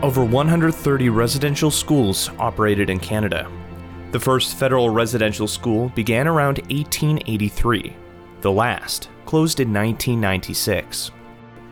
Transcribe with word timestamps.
Over 0.00 0.24
130 0.24 1.08
residential 1.08 1.72
schools 1.72 2.30
operated 2.38 2.88
in 2.88 3.00
Canada. 3.00 3.50
The 4.12 4.20
first 4.20 4.54
federal 4.56 4.90
residential 4.90 5.48
school 5.48 5.88
began 5.88 6.28
around 6.28 6.58
1883. 6.70 7.96
The 8.40 8.52
last 8.52 9.08
closed 9.26 9.58
in 9.58 9.72
1996. 9.72 11.10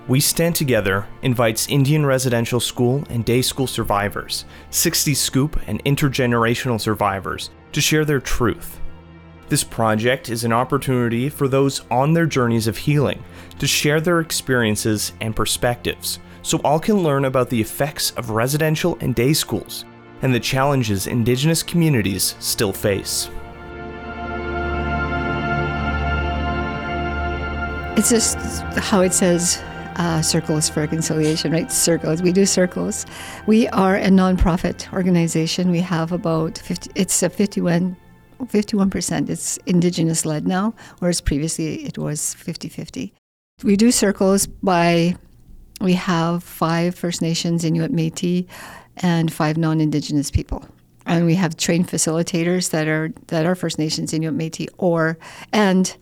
We 0.08 0.18
Stand 0.18 0.56
Together 0.56 1.06
invites 1.22 1.68
Indian 1.68 2.04
residential 2.04 2.58
school 2.58 3.04
and 3.10 3.24
day 3.24 3.42
school 3.42 3.68
survivors, 3.68 4.44
60 4.70 5.14
Scoop 5.14 5.60
and 5.68 5.82
intergenerational 5.84 6.80
survivors 6.80 7.50
to 7.70 7.80
share 7.80 8.04
their 8.04 8.20
truth. 8.20 8.80
This 9.48 9.62
project 9.62 10.30
is 10.30 10.42
an 10.42 10.52
opportunity 10.52 11.28
for 11.28 11.46
those 11.46 11.82
on 11.92 12.12
their 12.12 12.26
journeys 12.26 12.66
of 12.66 12.76
healing 12.76 13.22
to 13.60 13.68
share 13.68 14.00
their 14.00 14.18
experiences 14.18 15.12
and 15.20 15.36
perspectives 15.36 16.18
so 16.46 16.58
all 16.58 16.78
can 16.78 17.02
learn 17.02 17.24
about 17.24 17.50
the 17.50 17.60
effects 17.60 18.12
of 18.12 18.30
residential 18.30 18.96
and 19.00 19.16
day 19.16 19.32
schools 19.32 19.84
and 20.22 20.32
the 20.32 20.38
challenges 20.38 21.08
Indigenous 21.08 21.60
communities 21.60 22.36
still 22.38 22.72
face. 22.72 23.28
It's 27.98 28.10
just 28.10 28.36
how 28.76 29.00
it 29.00 29.12
says 29.12 29.60
uh, 29.96 30.22
circles 30.22 30.68
for 30.68 30.80
reconciliation, 30.80 31.50
right? 31.50 31.72
Circles. 31.72 32.22
We 32.22 32.30
do 32.30 32.46
circles. 32.46 33.06
We 33.46 33.66
are 33.68 33.96
a 33.96 34.08
nonprofit 34.08 34.92
organization. 34.92 35.72
We 35.72 35.80
have 35.80 36.12
about 36.12 36.58
50, 36.58 36.92
it's 36.94 37.24
a 37.24 37.28
51, 37.28 37.96
51%. 38.40 39.30
It's 39.30 39.56
Indigenous 39.66 40.24
led 40.24 40.46
now, 40.46 40.74
whereas 41.00 41.20
previously 41.20 41.84
it 41.84 41.98
was 41.98 42.34
50 42.34 42.68
50. 42.68 43.12
We 43.64 43.76
do 43.76 43.90
circles 43.90 44.46
by 44.46 45.16
we 45.80 45.92
have 45.94 46.42
five 46.42 46.94
First 46.94 47.20
Nations, 47.20 47.64
Inuit 47.64 47.92
Metis, 47.92 48.44
and 48.98 49.32
five 49.32 49.56
non-Indigenous 49.56 50.30
people. 50.30 50.66
And 51.04 51.26
we 51.26 51.34
have 51.34 51.56
trained 51.56 51.88
facilitators 51.88 52.70
that 52.70 52.88
are 52.88 53.12
that 53.28 53.46
are 53.46 53.54
First 53.54 53.78
Nations, 53.78 54.12
Inuit 54.12 54.36
Métis, 54.36 54.68
or 54.78 55.18
and 55.52 55.96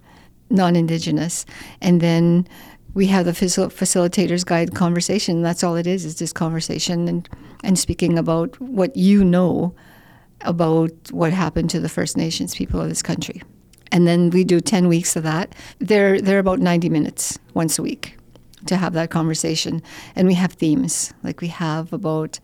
non-Indigenous. 0.51 1.45
And 1.83 2.01
then 2.01 2.49
we 2.95 3.07
have 3.09 3.25
the 3.25 3.33
facil- 3.33 3.73
facilitators 3.73 4.47
guide 4.47 4.75
conversation. 4.75 5.43
That's 5.43 5.65
all 5.65 5.77
it 5.77 5.87
is. 5.87 6.05
Is 6.05 6.15
just 6.15 6.35
conversation 6.35 7.09
and 7.09 7.29
and 7.63 7.79
speaking 7.79 8.19
about 8.19 8.59
what 8.61 8.97
you 8.97 9.25
know 9.25 9.75
about 10.43 10.93
what 11.11 11.33
happened 11.33 11.71
to 11.71 11.81
the 11.81 11.89
First 11.89 12.17
Nations 12.17 12.55
people 12.55 12.81
of 12.81 12.89
this 12.89 13.03
country. 13.03 13.43
And 13.93 14.07
then 14.07 14.31
we 14.31 14.45
do 14.45 14.61
ten 14.61 14.89
weeks 14.89 15.17
of 15.17 15.25
that. 15.25 15.55
They're 15.81 16.21
they're 16.21 16.39
about 16.39 16.61
ninety 16.61 16.89
minutes 16.89 17.39
once 17.53 17.79
a 17.79 17.83
week 17.83 18.17
to 18.67 18.77
have 18.77 18.93
that 18.95 19.11
conversation. 19.11 19.83
And 20.17 20.27
we 20.27 20.35
have 20.35 20.53
themes. 20.53 21.13
Like 21.23 21.41
we 21.41 21.49
have 21.49 21.93
about 21.93 22.41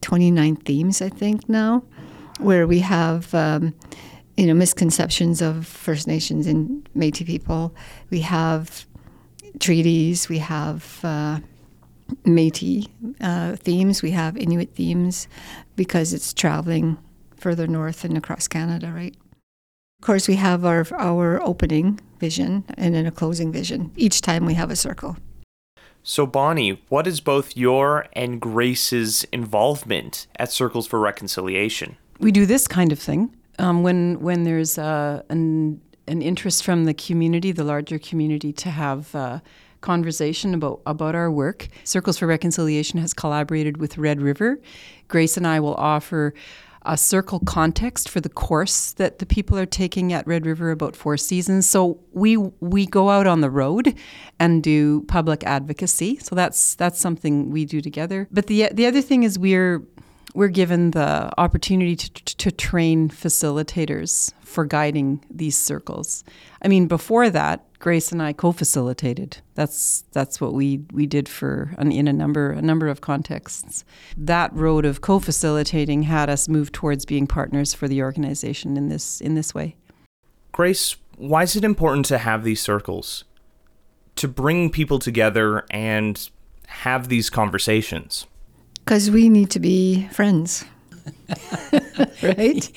29 0.00 0.56
themes, 0.56 1.02
I 1.02 1.08
think, 1.08 1.48
now, 1.48 1.84
where 2.38 2.66
we 2.66 2.80
have. 2.80 3.34
Um, 3.34 3.74
you 4.36 4.46
know, 4.46 4.54
misconceptions 4.54 5.42
of 5.42 5.66
First 5.66 6.06
Nations 6.06 6.46
and 6.46 6.88
Métis 6.96 7.26
people. 7.26 7.74
We 8.08 8.20
have 8.20 8.86
treaties. 9.58 10.28
We 10.28 10.38
have 10.38 11.00
uh, 11.02 11.40
Métis 12.24 12.88
uh, 13.20 13.56
themes. 13.56 14.00
We 14.00 14.12
have 14.12 14.36
Inuit 14.36 14.74
themes 14.74 15.26
because 15.74 16.12
it's 16.12 16.32
traveling 16.32 16.98
further 17.36 17.66
north 17.66 18.04
and 18.04 18.16
across 18.16 18.46
Canada, 18.46 18.92
right? 18.92 19.16
Of 20.00 20.06
course, 20.06 20.28
we 20.28 20.36
have 20.36 20.64
our, 20.64 20.86
our 20.96 21.42
opening 21.42 22.00
vision 22.20 22.64
and 22.76 22.94
then 22.94 23.06
a 23.06 23.10
closing 23.10 23.50
vision 23.50 23.92
each 23.96 24.20
time 24.20 24.46
we 24.46 24.54
have 24.54 24.70
a 24.70 24.76
circle. 24.76 25.16
So, 26.04 26.24
Bonnie, 26.24 26.80
what 26.88 27.06
is 27.06 27.20
both 27.20 27.56
your 27.56 28.06
and 28.12 28.40
Grace's 28.40 29.24
involvement 29.32 30.26
at 30.36 30.52
Circles 30.52 30.86
for 30.86 31.00
Reconciliation? 31.00 31.96
We 32.20 32.32
do 32.32 32.46
this 32.46 32.68
kind 32.68 32.92
of 32.92 32.98
thing 32.98 33.34
um, 33.58 33.82
when 33.82 34.20
when 34.20 34.44
there's 34.44 34.78
uh, 34.78 35.22
an 35.28 35.80
an 36.06 36.22
interest 36.22 36.64
from 36.64 36.84
the 36.84 36.94
community, 36.94 37.52
the 37.52 37.64
larger 37.64 37.98
community, 37.98 38.52
to 38.54 38.70
have. 38.70 39.14
Uh, 39.14 39.40
conversation 39.80 40.54
about 40.54 40.80
about 40.86 41.14
our 41.14 41.30
work. 41.30 41.68
Circles 41.84 42.18
for 42.18 42.26
Reconciliation 42.26 42.98
has 42.98 43.14
collaborated 43.14 43.76
with 43.76 43.96
Red 43.96 44.20
River. 44.20 44.58
Grace 45.06 45.36
and 45.36 45.46
I 45.46 45.60
will 45.60 45.76
offer 45.76 46.34
a 46.82 46.96
circle 46.96 47.40
context 47.40 48.08
for 48.08 48.20
the 48.20 48.28
course 48.28 48.92
that 48.92 49.18
the 49.18 49.26
people 49.26 49.58
are 49.58 49.66
taking 49.66 50.12
at 50.12 50.26
Red 50.26 50.46
River 50.46 50.70
about 50.70 50.96
four 50.96 51.16
seasons. 51.16 51.68
So 51.68 52.00
we 52.12 52.36
we 52.36 52.86
go 52.86 53.10
out 53.10 53.26
on 53.26 53.40
the 53.40 53.50
road 53.50 53.94
and 54.38 54.62
do 54.62 55.02
public 55.08 55.44
advocacy. 55.44 56.18
So 56.18 56.34
that's 56.34 56.74
that's 56.76 57.00
something 57.00 57.50
we 57.50 57.64
do 57.64 57.80
together. 57.80 58.28
But 58.30 58.46
the 58.46 58.68
the 58.72 58.86
other 58.86 59.02
thing 59.02 59.22
is 59.22 59.38
we're 59.38 59.82
we're 60.34 60.48
given 60.48 60.92
the 60.92 61.30
opportunity 61.38 61.96
to, 61.96 62.10
to 62.36 62.50
train 62.52 63.08
facilitators 63.08 64.32
for 64.40 64.64
guiding 64.64 65.24
these 65.30 65.56
circles. 65.56 66.22
I 66.62 66.68
mean, 66.68 66.86
before 66.86 67.30
that, 67.30 67.67
Grace 67.80 68.10
and 68.10 68.20
I 68.20 68.32
co-facilitated. 68.32 69.38
That's 69.54 70.04
that's 70.12 70.40
what 70.40 70.52
we 70.52 70.82
we 70.92 71.06
did 71.06 71.28
for 71.28 71.74
an, 71.78 71.92
in 71.92 72.08
a 72.08 72.12
number 72.12 72.50
a 72.50 72.62
number 72.62 72.88
of 72.88 73.00
contexts. 73.00 73.84
That 74.16 74.52
road 74.52 74.84
of 74.84 75.00
co-facilitating 75.00 76.02
had 76.02 76.28
us 76.28 76.48
move 76.48 76.72
towards 76.72 77.04
being 77.04 77.26
partners 77.26 77.74
for 77.74 77.86
the 77.86 78.02
organization 78.02 78.76
in 78.76 78.88
this 78.88 79.20
in 79.20 79.34
this 79.34 79.54
way. 79.54 79.76
Grace, 80.50 80.96
why 81.16 81.44
is 81.44 81.54
it 81.54 81.64
important 81.64 82.06
to 82.06 82.18
have 82.18 82.42
these 82.42 82.60
circles? 82.60 83.24
To 84.16 84.26
bring 84.26 84.70
people 84.70 84.98
together 84.98 85.64
and 85.70 86.28
have 86.66 87.08
these 87.08 87.30
conversations? 87.30 88.26
Because 88.84 89.10
we 89.10 89.28
need 89.28 89.50
to 89.50 89.60
be 89.60 90.08
friends. 90.08 90.64
right? 92.22 92.70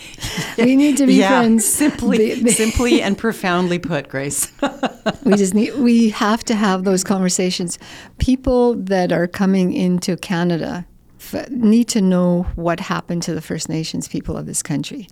We 0.57 0.75
need 0.75 0.97
to 0.97 1.05
be 1.05 1.15
yeah, 1.15 1.39
friends. 1.39 1.65
Simply, 1.65 2.49
simply 2.51 3.01
and 3.01 3.17
profoundly 3.17 3.79
put, 3.79 4.09
Grace. 4.09 4.51
we 5.23 5.35
just 5.35 5.53
need. 5.53 5.75
We 5.75 6.09
have 6.09 6.43
to 6.45 6.55
have 6.55 6.83
those 6.83 7.03
conversations. 7.03 7.79
People 8.17 8.75
that 8.75 9.11
are 9.11 9.27
coming 9.27 9.73
into 9.73 10.17
Canada 10.17 10.85
f- 11.19 11.49
need 11.49 11.87
to 11.89 12.01
know 12.01 12.43
what 12.55 12.79
happened 12.79 13.23
to 13.23 13.33
the 13.33 13.41
First 13.41 13.69
Nations 13.69 14.07
people 14.07 14.37
of 14.37 14.45
this 14.45 14.61
country. 14.61 15.07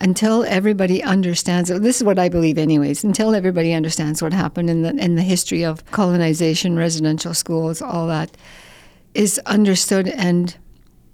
Until 0.00 0.44
everybody 0.44 1.02
understands, 1.02 1.70
this 1.70 1.96
is 1.96 2.04
what 2.04 2.20
I 2.20 2.28
believe, 2.28 2.56
anyways. 2.56 3.02
Until 3.02 3.34
everybody 3.34 3.72
understands 3.72 4.22
what 4.22 4.32
happened 4.32 4.70
in 4.70 4.82
the 4.82 4.90
in 4.90 5.16
the 5.16 5.22
history 5.22 5.64
of 5.64 5.84
colonization, 5.90 6.76
residential 6.76 7.34
schools, 7.34 7.82
all 7.82 8.06
that 8.06 8.36
is 9.14 9.40
understood 9.46 10.06
and 10.08 10.56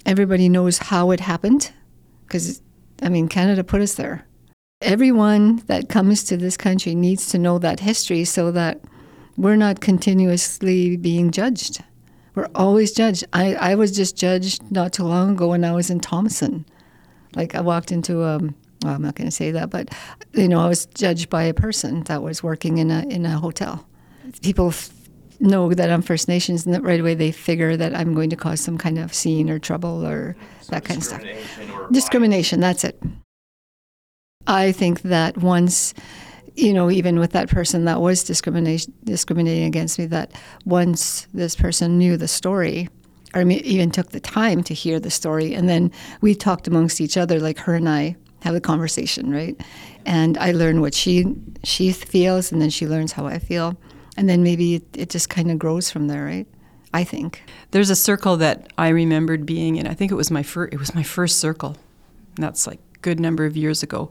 everybody 0.06 0.48
knows 0.48 0.78
how 0.78 1.10
it 1.10 1.20
happened 1.20 1.72
because, 2.26 2.60
I 3.02 3.08
mean, 3.08 3.28
Canada 3.28 3.64
put 3.64 3.80
us 3.80 3.94
there. 3.94 4.26
Everyone 4.80 5.56
that 5.66 5.88
comes 5.88 6.24
to 6.24 6.36
this 6.36 6.56
country 6.56 6.94
needs 6.94 7.28
to 7.28 7.38
know 7.38 7.58
that 7.58 7.80
history 7.80 8.24
so 8.24 8.50
that 8.52 8.80
we're 9.36 9.56
not 9.56 9.80
continuously 9.80 10.96
being 10.96 11.30
judged. 11.30 11.82
We're 12.34 12.48
always 12.54 12.92
judged. 12.92 13.24
I, 13.32 13.54
I 13.54 13.74
was 13.76 13.92
just 13.92 14.16
judged 14.16 14.70
not 14.70 14.92
too 14.92 15.04
long 15.04 15.32
ago 15.32 15.48
when 15.48 15.64
I 15.64 15.72
was 15.72 15.90
in 15.90 16.00
Thompson. 16.00 16.66
Like 17.34 17.54
I 17.54 17.60
walked 17.60 17.92
into 17.92 18.22
a, 18.22 18.38
well, 18.38 18.94
I'm 18.94 19.02
not 19.02 19.14
going 19.14 19.28
to 19.28 19.34
say 19.34 19.50
that, 19.52 19.70
but 19.70 19.94
you 20.32 20.48
know, 20.48 20.60
I 20.60 20.68
was 20.68 20.86
judged 20.86 21.30
by 21.30 21.44
a 21.44 21.54
person 21.54 22.02
that 22.04 22.22
was 22.22 22.42
working 22.42 22.78
in 22.78 22.90
a 22.90 23.02
in 23.08 23.24
a 23.24 23.38
hotel. 23.38 23.86
People 24.42 24.72
know 25.40 25.72
that 25.74 25.90
I'm 25.90 26.02
First 26.02 26.28
Nations, 26.28 26.64
and 26.64 26.74
that 26.74 26.82
right 26.82 27.00
away 27.00 27.14
they 27.14 27.32
figure 27.32 27.76
that 27.76 27.94
I'm 27.94 28.14
going 28.14 28.30
to 28.30 28.36
cause 28.36 28.60
some 28.60 28.78
kind 28.78 28.98
of 28.98 29.12
scene 29.12 29.50
or 29.50 29.58
trouble 29.58 30.06
or 30.06 30.36
so 30.60 30.70
that 30.70 30.84
kind 30.84 30.98
of 30.98 31.04
stuff. 31.04 31.22
Discrimination, 31.90 32.60
that's 32.60 32.84
it. 32.84 33.00
I 34.46 34.72
think 34.72 35.02
that 35.02 35.38
once, 35.38 35.94
you 36.54 36.72
know, 36.72 36.90
even 36.90 37.18
with 37.18 37.32
that 37.32 37.48
person 37.48 37.84
that 37.86 38.00
was 38.00 38.24
discrimination 38.24 38.92
discriminating 39.04 39.64
against 39.64 39.98
me, 39.98 40.06
that 40.06 40.32
once 40.64 41.26
this 41.32 41.56
person 41.56 41.98
knew 41.98 42.16
the 42.16 42.28
story, 42.28 42.88
or 43.34 43.42
even 43.42 43.90
took 43.90 44.10
the 44.10 44.20
time 44.20 44.62
to 44.64 44.74
hear 44.74 45.00
the 45.00 45.10
story, 45.10 45.54
and 45.54 45.68
then 45.68 45.90
we 46.20 46.34
talked 46.34 46.68
amongst 46.68 47.00
each 47.00 47.16
other, 47.16 47.40
like 47.40 47.58
her 47.58 47.74
and 47.74 47.88
I 47.88 48.16
have 48.42 48.54
a 48.54 48.60
conversation, 48.60 49.30
right? 49.30 49.58
And 50.06 50.36
I 50.38 50.52
learn 50.52 50.80
what 50.80 50.94
she 50.94 51.24
she 51.62 51.92
feels, 51.92 52.52
and 52.52 52.60
then 52.60 52.70
she 52.70 52.86
learns 52.86 53.12
how 53.12 53.26
I 53.26 53.38
feel 53.38 53.76
and 54.16 54.28
then 54.28 54.42
maybe 54.42 54.76
it, 54.76 54.84
it 54.94 55.10
just 55.10 55.28
kind 55.28 55.50
of 55.50 55.58
grows 55.58 55.90
from 55.90 56.08
there, 56.08 56.24
right? 56.24 56.46
I 56.92 57.04
think 57.04 57.42
there's 57.72 57.90
a 57.90 57.96
circle 57.96 58.36
that 58.36 58.72
I 58.78 58.88
remembered 58.88 59.44
being 59.44 59.76
in. 59.76 59.86
I 59.86 59.94
think 59.94 60.12
it 60.12 60.14
was 60.14 60.30
my 60.30 60.42
first. 60.42 60.72
It 60.72 60.78
was 60.78 60.94
my 60.94 61.02
first 61.02 61.38
circle. 61.38 61.76
that's 62.36 62.66
like 62.66 62.78
a 62.94 62.98
good 63.00 63.18
number 63.18 63.44
of 63.44 63.56
years 63.56 63.82
ago, 63.82 64.10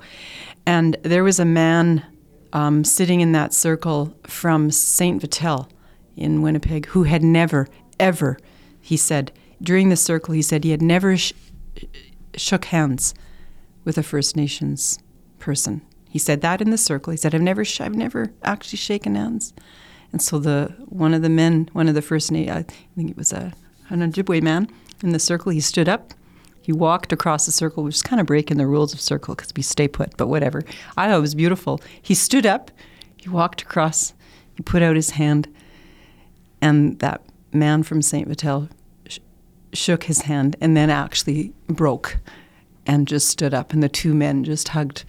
and 0.66 0.98
there 1.04 1.24
was 1.24 1.40
a 1.40 1.46
man 1.46 2.06
um, 2.52 2.84
sitting 2.84 3.22
in 3.22 3.32
that 3.32 3.54
circle 3.54 4.16
from 4.24 4.70
Saint 4.70 5.22
Vital 5.22 5.70
in 6.16 6.42
Winnipeg 6.42 6.88
who 6.88 7.04
had 7.04 7.24
never, 7.24 7.68
ever, 8.00 8.38
he 8.82 8.98
said 8.98 9.32
during 9.62 9.90
the 9.90 9.96
circle, 9.96 10.34
he 10.34 10.42
said 10.42 10.64
he 10.64 10.72
had 10.72 10.82
never 10.82 11.16
sh- 11.16 11.34
shook 12.36 12.66
hands 12.66 13.14
with 13.86 13.98
a 13.98 14.04
First 14.04 14.36
Nations 14.36 15.00
person. 15.40 15.82
He 16.10 16.20
said 16.20 16.42
that 16.42 16.62
in 16.62 16.70
the 16.70 16.78
circle. 16.78 17.12
He 17.12 17.18
said, 17.18 17.34
"I've 17.34 17.42
never, 17.42 17.66
sh- 17.66 17.82
I've 17.82 17.96
never 17.96 18.34
actually 18.44 18.78
shaken 18.78 19.16
hands." 19.16 19.54
And 20.14 20.22
so 20.22 20.40
the 20.40 20.74
one 20.86 21.14
of 21.14 21.24
the 21.24 21.30
men, 21.30 21.70
one 21.74 21.90
of 21.90 21.96
the 21.96 22.02
first, 22.02 22.32
I 22.32 22.66
think 22.96 23.10
it 23.12 23.18
was 23.18 23.34
a 23.34 23.52
an 23.90 24.00
Ojibwe 24.00 24.42
man 24.42 24.70
in 25.04 25.10
the 25.10 25.20
circle. 25.20 25.52
He 25.52 25.60
stood 25.60 25.90
up. 25.90 26.14
He 26.62 26.72
walked 26.72 27.12
across 27.12 27.46
the 27.46 27.52
circle, 27.52 27.84
which 27.84 27.96
is 27.96 28.02
kind 28.02 28.22
of 28.22 28.28
breaking 28.28 28.58
the 28.58 28.68
rules 28.68 28.94
of 28.94 29.02
circle 29.02 29.36
because 29.36 29.52
we 29.54 29.64
stay 29.64 29.88
put, 29.88 30.16
but 30.16 30.28
whatever. 30.28 30.64
I 30.96 31.08
thought 31.08 31.18
it 31.18 31.22
was 31.22 31.36
beautiful. 31.36 31.82
He 32.02 32.14
stood 32.14 32.46
up. 32.46 32.72
He 33.18 33.28
walked 33.28 33.64
across. 33.64 34.14
He 34.56 34.64
put 34.64 34.82
out 34.82 34.96
his 34.96 35.12
hand, 35.12 35.54
and 36.62 37.00
that 37.00 37.22
man 37.52 37.84
from 37.84 38.02
Saint 38.02 38.28
Vital 38.28 38.70
sh- 39.08 39.20
shook 39.74 40.04
his 40.04 40.22
hand 40.22 40.56
and 40.62 40.78
then 40.78 40.90
actually 40.90 41.54
broke 41.68 42.18
and 42.86 43.08
just 43.08 43.28
stood 43.28 43.54
up, 43.54 43.74
and 43.74 43.82
the 43.82 43.90
two 43.90 44.14
men 44.14 44.44
just 44.44 44.70
hugged. 44.70 45.04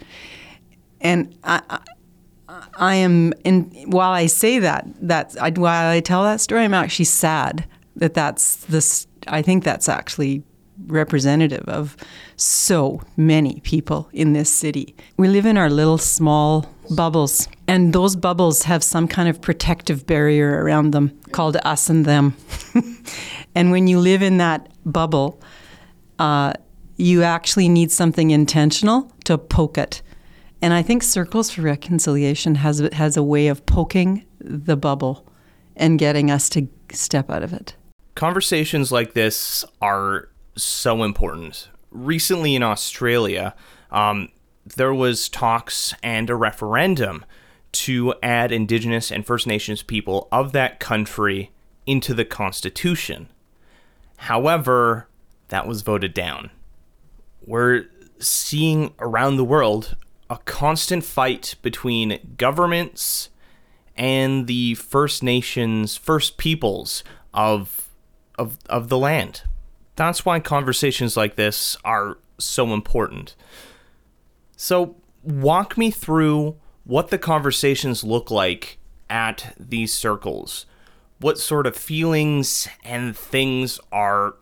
And 1.00 1.36
I, 1.44 1.80
I 2.76 2.94
am, 2.96 3.32
in, 3.44 3.64
while 3.86 4.12
I 4.12 4.26
say 4.26 4.58
that, 4.58 4.86
that 5.00 5.36
I, 5.40 5.50
while 5.50 5.90
I 5.90 6.00
tell 6.00 6.22
that 6.24 6.40
story, 6.40 6.64
I'm 6.64 6.74
actually 6.74 7.06
sad 7.06 7.66
that 7.96 8.14
that's 8.14 8.56
this. 8.66 9.06
I 9.26 9.42
think 9.42 9.64
that's 9.64 9.88
actually 9.88 10.42
representative 10.86 11.64
of 11.68 11.96
so 12.36 13.00
many 13.16 13.60
people 13.60 14.08
in 14.12 14.32
this 14.32 14.50
city. 14.50 14.94
We 15.16 15.28
live 15.28 15.46
in 15.46 15.56
our 15.56 15.70
little 15.70 15.98
small 15.98 16.66
bubbles, 16.90 17.48
and 17.68 17.92
those 17.92 18.16
bubbles 18.16 18.64
have 18.64 18.82
some 18.82 19.08
kind 19.08 19.28
of 19.28 19.40
protective 19.40 20.06
barrier 20.06 20.62
around 20.62 20.90
them 20.90 21.18
called 21.32 21.56
us 21.64 21.88
and 21.88 22.04
them. 22.04 22.36
and 23.54 23.70
when 23.70 23.86
you 23.86 23.98
live 23.98 24.22
in 24.22 24.38
that 24.38 24.68
bubble, 24.84 25.40
uh, 26.18 26.52
you 26.96 27.22
actually 27.22 27.68
need 27.68 27.90
something 27.90 28.30
intentional 28.30 29.12
to 29.24 29.38
poke 29.38 29.78
it. 29.78 30.02
And 30.64 30.72
I 30.72 30.80
think 30.80 31.02
Circles 31.02 31.50
for 31.50 31.60
Reconciliation 31.60 32.54
has 32.54 32.78
has 32.94 33.18
a 33.18 33.22
way 33.22 33.48
of 33.48 33.66
poking 33.66 34.24
the 34.38 34.78
bubble 34.78 35.30
and 35.76 35.98
getting 35.98 36.30
us 36.30 36.48
to 36.48 36.68
step 36.90 37.28
out 37.28 37.42
of 37.42 37.52
it. 37.52 37.76
Conversations 38.14 38.90
like 38.90 39.12
this 39.12 39.66
are 39.82 40.30
so 40.56 41.02
important. 41.02 41.68
Recently 41.90 42.54
in 42.54 42.62
Australia, 42.62 43.54
um, 43.90 44.30
there 44.64 44.94
was 44.94 45.28
talks 45.28 45.92
and 46.02 46.30
a 46.30 46.34
referendum 46.34 47.26
to 47.72 48.14
add 48.22 48.50
Indigenous 48.50 49.12
and 49.12 49.26
First 49.26 49.46
Nations 49.46 49.82
people 49.82 50.28
of 50.32 50.52
that 50.52 50.80
country 50.80 51.50
into 51.84 52.14
the 52.14 52.24
Constitution. 52.24 53.28
However, 54.16 55.08
that 55.48 55.66
was 55.66 55.82
voted 55.82 56.14
down. 56.14 56.50
We're 57.44 57.84
seeing 58.18 58.94
around 58.98 59.36
the 59.36 59.44
world 59.44 59.94
a 60.30 60.38
constant 60.44 61.04
fight 61.04 61.54
between 61.62 62.34
governments 62.36 63.30
and 63.96 64.46
the 64.46 64.74
First 64.74 65.22
Nations, 65.22 65.96
First 65.96 66.36
Peoples 66.36 67.04
of 67.32 67.88
of 68.36 68.58
of 68.68 68.88
the 68.88 68.98
land. 68.98 69.42
That's 69.96 70.24
why 70.24 70.40
conversations 70.40 71.16
like 71.16 71.36
this 71.36 71.76
are 71.84 72.18
so 72.38 72.72
important. 72.72 73.36
So, 74.56 74.96
walk 75.22 75.78
me 75.78 75.90
through 75.90 76.56
what 76.84 77.10
the 77.10 77.18
conversations 77.18 78.02
look 78.02 78.30
like 78.30 78.78
at 79.08 79.54
these 79.58 79.92
circles. 79.92 80.66
What 81.20 81.38
sort 81.38 81.66
of 81.66 81.76
feelings 81.76 82.68
and 82.82 83.16
things 83.16 83.78
are 83.92 84.34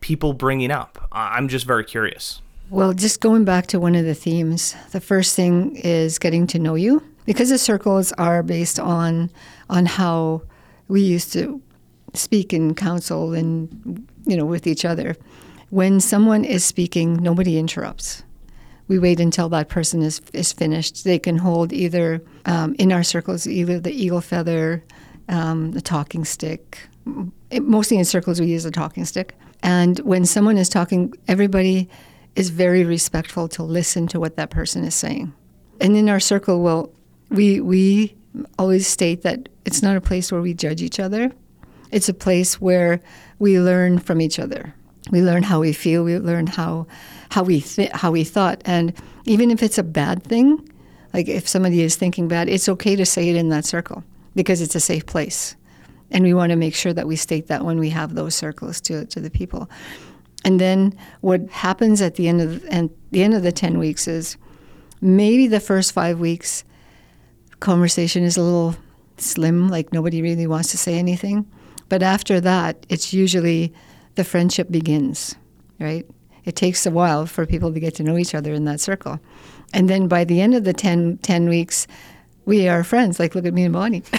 people 0.00 0.34
bringing 0.34 0.70
up? 0.70 1.08
I'm 1.10 1.48
just 1.48 1.66
very 1.66 1.84
curious. 1.84 2.42
Well, 2.70 2.94
just 2.94 3.20
going 3.20 3.44
back 3.44 3.66
to 3.68 3.80
one 3.80 3.94
of 3.94 4.04
the 4.04 4.14
themes, 4.14 4.74
the 4.92 5.00
first 5.00 5.36
thing 5.36 5.76
is 5.76 6.18
getting 6.18 6.46
to 6.48 6.58
know 6.58 6.74
you 6.74 7.02
because 7.26 7.50
the 7.50 7.58
circles 7.58 8.12
are 8.12 8.42
based 8.42 8.80
on 8.80 9.30
on 9.68 9.86
how 9.86 10.42
we 10.88 11.02
used 11.02 11.32
to 11.34 11.60
speak 12.14 12.52
in 12.52 12.74
council 12.74 13.34
and 13.34 14.06
you 14.26 14.36
know 14.36 14.46
with 14.46 14.66
each 14.66 14.84
other. 14.84 15.14
When 15.70 16.00
someone 16.00 16.44
is 16.44 16.64
speaking, 16.64 17.16
nobody 17.16 17.58
interrupts. 17.58 18.22
We 18.88 18.98
wait 18.98 19.20
until 19.20 19.48
that 19.50 19.68
person 19.68 20.02
is 20.02 20.22
is 20.32 20.52
finished. 20.52 21.04
They 21.04 21.18
can 21.18 21.36
hold 21.36 21.72
either 21.72 22.22
um, 22.46 22.74
in 22.78 22.92
our 22.92 23.02
circles 23.02 23.46
either 23.46 23.78
the 23.78 23.92
eagle 23.92 24.22
feather, 24.22 24.82
um, 25.28 25.72
the 25.72 25.82
talking 25.82 26.24
stick. 26.24 26.78
It, 27.50 27.62
mostly 27.62 27.98
in 27.98 28.06
circles, 28.06 28.40
we 28.40 28.46
use 28.46 28.64
a 28.64 28.70
talking 28.70 29.04
stick. 29.04 29.34
And 29.62 29.98
when 30.00 30.24
someone 30.24 30.56
is 30.56 30.70
talking, 30.70 31.12
everybody 31.28 31.88
is 32.36 32.50
very 32.50 32.84
respectful 32.84 33.48
to 33.48 33.62
listen 33.62 34.06
to 34.08 34.20
what 34.20 34.36
that 34.36 34.50
person 34.50 34.84
is 34.84 34.94
saying. 34.94 35.32
And 35.80 35.96
in 35.96 36.08
our 36.08 36.20
circle, 36.20 36.62
well, 36.62 36.90
we 37.30 37.60
we 37.60 38.14
always 38.58 38.86
state 38.86 39.22
that 39.22 39.48
it's 39.64 39.82
not 39.82 39.96
a 39.96 40.00
place 40.00 40.30
where 40.30 40.40
we 40.40 40.54
judge 40.54 40.82
each 40.82 41.00
other. 41.00 41.32
It's 41.90 42.08
a 42.08 42.14
place 42.14 42.60
where 42.60 43.00
we 43.38 43.60
learn 43.60 43.98
from 43.98 44.20
each 44.20 44.38
other. 44.38 44.74
We 45.10 45.22
learn 45.22 45.42
how 45.42 45.60
we 45.60 45.72
feel. 45.72 46.04
We 46.04 46.18
learn 46.18 46.46
how 46.46 46.86
how 47.30 47.42
we 47.42 47.60
th- 47.60 47.92
how 47.92 48.10
we 48.10 48.24
thought. 48.24 48.62
And 48.64 48.92
even 49.26 49.50
if 49.50 49.62
it's 49.62 49.78
a 49.78 49.82
bad 49.82 50.22
thing, 50.22 50.68
like 51.12 51.28
if 51.28 51.46
somebody 51.46 51.82
is 51.82 51.96
thinking 51.96 52.28
bad, 52.28 52.48
it's 52.48 52.68
okay 52.68 52.96
to 52.96 53.06
say 53.06 53.28
it 53.28 53.36
in 53.36 53.48
that 53.50 53.64
circle 53.64 54.02
because 54.34 54.60
it's 54.60 54.74
a 54.74 54.80
safe 54.80 55.06
place. 55.06 55.56
And 56.10 56.24
we 56.24 56.34
want 56.34 56.50
to 56.50 56.56
make 56.56 56.74
sure 56.74 56.92
that 56.92 57.06
we 57.06 57.16
state 57.16 57.48
that 57.48 57.64
when 57.64 57.78
we 57.78 57.90
have 57.90 58.14
those 58.14 58.34
circles 58.34 58.80
to 58.82 59.06
to 59.06 59.20
the 59.20 59.30
people. 59.30 59.68
And 60.44 60.60
then 60.60 60.96
what 61.20 61.48
happens 61.48 62.02
at 62.02 62.16
the 62.16 62.28
end 62.28 62.40
of 62.40 62.64
and 62.70 62.90
the 63.10 63.22
end 63.22 63.34
of 63.34 63.42
the 63.42 63.52
ten 63.52 63.78
weeks 63.78 64.06
is 64.06 64.36
maybe 65.00 65.46
the 65.46 65.60
first 65.60 65.92
five 65.92 66.20
weeks 66.20 66.64
conversation 67.60 68.22
is 68.22 68.36
a 68.36 68.42
little 68.42 68.76
slim, 69.16 69.68
like 69.68 69.92
nobody 69.92 70.20
really 70.20 70.46
wants 70.46 70.70
to 70.70 70.78
say 70.78 70.98
anything. 70.98 71.46
But 71.88 72.02
after 72.02 72.40
that, 72.40 72.84
it's 72.88 73.12
usually 73.12 73.72
the 74.16 74.24
friendship 74.24 74.70
begins, 74.70 75.34
right? 75.80 76.06
It 76.44 76.56
takes 76.56 76.84
a 76.84 76.90
while 76.90 77.26
for 77.26 77.46
people 77.46 77.72
to 77.72 77.80
get 77.80 77.94
to 77.96 78.02
know 78.02 78.18
each 78.18 78.34
other 78.34 78.52
in 78.52 78.64
that 78.64 78.80
circle. 78.80 79.18
And 79.72 79.88
then 79.88 80.08
by 80.08 80.24
the 80.24 80.40
end 80.40 80.54
of 80.54 80.64
the 80.64 80.72
10, 80.72 81.18
10 81.18 81.48
weeks, 81.48 81.86
we 82.46 82.68
are 82.68 82.84
friends. 82.84 83.18
Like, 83.18 83.34
look 83.34 83.46
at 83.46 83.54
me 83.54 83.64
and 83.64 83.72
Bonnie. 83.72 84.00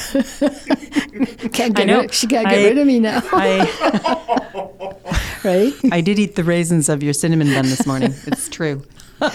can't 1.51 1.75
get 1.75 1.87
rid, 1.87 2.13
she 2.13 2.27
can't 2.27 2.47
get 2.47 2.59
I, 2.59 2.63
rid 2.63 2.77
of 2.77 2.87
me 2.87 2.99
now. 2.99 3.21
I, 3.31 3.69
right? 5.43 5.73
I 5.91 6.01
did 6.01 6.19
eat 6.19 6.35
the 6.35 6.43
raisins 6.43 6.89
of 6.89 7.03
your 7.03 7.13
cinnamon 7.13 7.47
bun 7.53 7.65
this 7.65 7.85
morning. 7.85 8.13
It's 8.27 8.49
true. 8.49 8.83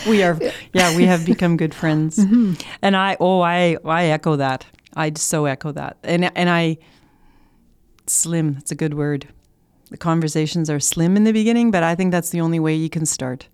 We 0.07 0.23
are, 0.23 0.39
yeah, 0.75 0.95
we 0.97 1.07
have 1.07 1.25
become 1.25 1.57
good 1.57 1.73
friends. 1.75 2.19
Mm-hmm. 2.19 2.55
And 2.83 2.97
I, 2.97 3.17
oh, 3.19 3.41
I, 3.41 3.77
I 3.85 4.07
echo 4.07 4.37
that. 4.37 4.67
I 4.95 5.13
so 5.15 5.47
echo 5.47 5.73
that. 5.73 5.97
And 6.03 6.37
and 6.37 6.51
I, 6.51 6.79
slim. 8.07 8.57
It's 8.59 8.71
a 8.71 8.75
good 8.75 8.95
word. 8.95 9.29
The 9.91 9.97
conversations 9.97 10.69
are 10.69 10.81
slim 10.81 11.17
in 11.17 11.25
the 11.25 11.33
beginning, 11.33 11.71
but 11.71 11.83
I 11.83 11.95
think 11.95 12.13
that's 12.13 12.31
the 12.31 12.41
only 12.41 12.61
way 12.61 12.75
you 12.75 12.91
can 12.91 13.07
start. 13.07 13.49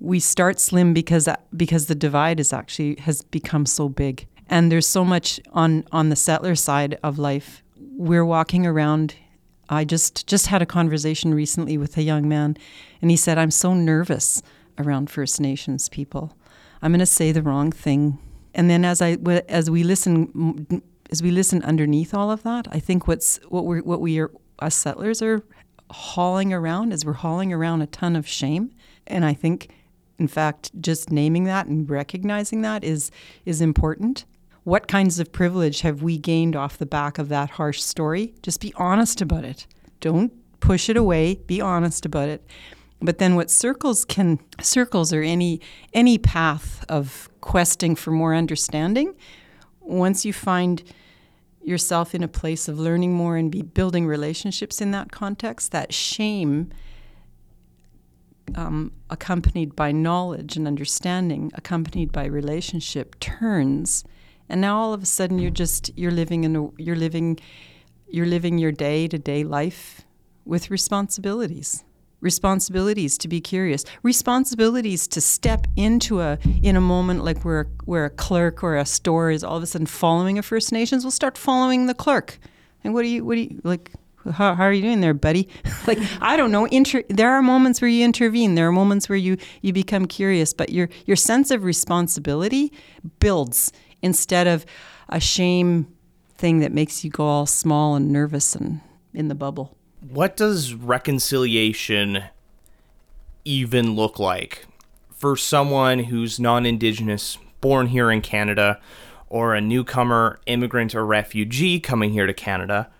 We 0.00 0.18
start 0.18 0.58
slim 0.58 0.94
because 0.94 1.28
uh, 1.28 1.36
because 1.56 1.86
the 1.86 1.94
divide 1.94 2.40
is 2.40 2.52
actually 2.52 2.96
has 3.00 3.22
become 3.22 3.66
so 3.66 3.88
big, 3.88 4.26
and 4.48 4.72
there's 4.72 4.86
so 4.86 5.04
much 5.04 5.40
on 5.52 5.84
on 5.92 6.08
the 6.08 6.16
settler 6.16 6.54
side 6.54 6.98
of 7.02 7.18
life. 7.18 7.62
We're 7.96 8.24
walking 8.24 8.66
around. 8.66 9.14
I 9.68 9.84
just 9.84 10.26
just 10.26 10.46
had 10.46 10.62
a 10.62 10.66
conversation 10.66 11.34
recently 11.34 11.78
with 11.78 11.96
a 11.96 12.02
young 12.02 12.28
man, 12.28 12.56
and 13.02 13.10
he 13.10 13.16
said, 13.16 13.38
"I'm 13.38 13.50
so 13.50 13.74
nervous 13.74 14.42
around 14.78 15.10
First 15.10 15.40
Nations 15.40 15.88
people. 15.88 16.36
I'm 16.82 16.92
going 16.92 17.00
to 17.00 17.06
say 17.06 17.30
the 17.30 17.42
wrong 17.42 17.70
thing." 17.70 18.18
And 18.54 18.68
then 18.68 18.84
as 18.84 19.00
I 19.02 19.18
as 19.48 19.70
we 19.70 19.84
listen 19.84 20.26
mm, 20.28 20.82
as 21.10 21.22
we 21.22 21.30
listen 21.30 21.62
underneath 21.62 22.14
all 22.14 22.30
of 22.30 22.42
that, 22.42 22.66
I 22.72 22.80
think 22.80 23.06
what's 23.06 23.38
what 23.48 23.66
we 23.66 23.80
what 23.80 24.00
we 24.00 24.18
are 24.18 24.30
us 24.60 24.74
settlers 24.74 25.22
are 25.22 25.42
hauling 25.90 26.52
around 26.52 26.92
is 26.92 27.04
we're 27.04 27.12
hauling 27.12 27.52
around 27.52 27.82
a 27.82 27.86
ton 27.86 28.16
of 28.16 28.26
shame, 28.26 28.70
and 29.06 29.24
I 29.24 29.34
think, 29.34 29.68
in 30.20 30.28
fact, 30.28 30.70
just 30.80 31.10
naming 31.10 31.44
that 31.44 31.66
and 31.66 31.88
recognizing 31.88 32.60
that 32.60 32.84
is 32.84 33.10
is 33.46 33.60
important. 33.60 34.26
What 34.64 34.86
kinds 34.86 35.18
of 35.18 35.32
privilege 35.32 35.80
have 35.80 36.02
we 36.02 36.18
gained 36.18 36.54
off 36.54 36.76
the 36.76 36.86
back 36.86 37.18
of 37.18 37.30
that 37.30 37.50
harsh 37.50 37.80
story? 37.80 38.34
Just 38.42 38.60
be 38.60 38.74
honest 38.76 39.22
about 39.22 39.44
it. 39.44 39.66
Don't 40.00 40.32
push 40.60 40.90
it 40.90 40.96
away. 40.96 41.36
Be 41.46 41.60
honest 41.60 42.04
about 42.04 42.28
it. 42.28 42.46
But 43.00 43.16
then 43.16 43.34
what 43.34 43.50
circles 43.50 44.04
can 44.04 44.38
circles 44.60 45.12
or 45.12 45.22
any 45.22 45.60
any 45.94 46.18
path 46.18 46.84
of 46.88 47.30
questing 47.40 47.96
for 47.96 48.10
more 48.10 48.34
understanding 48.34 49.14
once 49.80 50.26
you 50.26 50.32
find 50.34 50.82
yourself 51.62 52.14
in 52.14 52.22
a 52.22 52.28
place 52.28 52.68
of 52.68 52.78
learning 52.78 53.14
more 53.14 53.36
and 53.36 53.50
be 53.50 53.62
building 53.62 54.06
relationships 54.06 54.80
in 54.80 54.90
that 54.90 55.10
context, 55.10 55.72
that 55.72 55.92
shame 55.92 56.70
um, 58.56 58.92
accompanied 59.08 59.76
by 59.76 59.92
knowledge 59.92 60.56
and 60.56 60.66
understanding, 60.66 61.50
accompanied 61.54 62.12
by 62.12 62.26
relationship, 62.26 63.18
turns, 63.20 64.04
and 64.48 64.60
now 64.60 64.78
all 64.78 64.92
of 64.92 65.02
a 65.02 65.06
sudden 65.06 65.38
you're 65.38 65.50
just 65.50 65.90
you're 65.96 66.10
living 66.10 66.44
in 66.44 66.56
a, 66.56 66.68
you're 66.76 66.96
living 66.96 67.38
you're 68.08 68.26
living 68.26 68.58
your 68.58 68.72
day 68.72 69.06
to 69.06 69.18
day 69.18 69.44
life 69.44 70.02
with 70.44 70.70
responsibilities 70.70 71.84
responsibilities 72.20 73.16
to 73.18 73.28
be 73.28 73.40
curious, 73.40 73.84
responsibilities 74.02 75.08
to 75.08 75.20
step 75.20 75.66
into 75.76 76.20
a 76.20 76.38
in 76.62 76.76
a 76.76 76.80
moment 76.80 77.24
like 77.24 77.44
where 77.44 77.66
where 77.84 78.04
a 78.04 78.10
clerk 78.10 78.62
or 78.62 78.76
a 78.76 78.84
store 78.84 79.30
is 79.30 79.42
all 79.42 79.56
of 79.56 79.62
a 79.62 79.66
sudden 79.66 79.86
following 79.86 80.38
a 80.38 80.42
First 80.42 80.72
Nations, 80.72 81.04
we'll 81.04 81.10
start 81.10 81.36
following 81.36 81.86
the 81.86 81.94
clerk. 81.94 82.38
And 82.84 82.94
what 82.94 83.02
do 83.02 83.08
you 83.08 83.24
what 83.24 83.34
do 83.36 83.42
you 83.42 83.60
like? 83.64 83.92
How, 84.32 84.54
how 84.54 84.64
are 84.64 84.72
you 84.72 84.82
doing 84.82 85.00
there, 85.00 85.14
buddy? 85.14 85.48
like 85.86 85.98
I 86.20 86.36
don't 86.36 86.52
know. 86.52 86.66
Inter- 86.66 87.04
there 87.08 87.30
are 87.30 87.42
moments 87.42 87.80
where 87.80 87.88
you 87.88 88.04
intervene. 88.04 88.54
There 88.54 88.68
are 88.68 88.72
moments 88.72 89.08
where 89.08 89.16
you 89.16 89.36
you 89.62 89.72
become 89.72 90.06
curious, 90.06 90.52
but 90.52 90.70
your 90.70 90.88
your 91.06 91.16
sense 91.16 91.50
of 91.50 91.64
responsibility 91.64 92.72
builds 93.18 93.72
instead 94.02 94.46
of 94.46 94.66
a 95.08 95.20
shame 95.20 95.86
thing 96.36 96.60
that 96.60 96.72
makes 96.72 97.04
you 97.04 97.10
go 97.10 97.24
all 97.24 97.46
small 97.46 97.96
and 97.96 98.10
nervous 98.10 98.54
and 98.54 98.80
in 99.12 99.28
the 99.28 99.34
bubble. 99.34 99.76
What 100.00 100.36
does 100.36 100.72
reconciliation 100.74 102.24
even 103.44 103.94
look 103.94 104.18
like 104.18 104.66
for 105.10 105.36
someone 105.36 106.04
who's 106.04 106.40
non-indigenous, 106.40 107.36
born 107.60 107.88
here 107.88 108.10
in 108.10 108.22
Canada, 108.22 108.80
or 109.28 109.54
a 109.54 109.60
newcomer, 109.60 110.40
immigrant, 110.46 110.94
or 110.94 111.04
refugee 111.04 111.78
coming 111.78 112.12
here 112.12 112.26
to 112.26 112.32
Canada? 112.32 112.90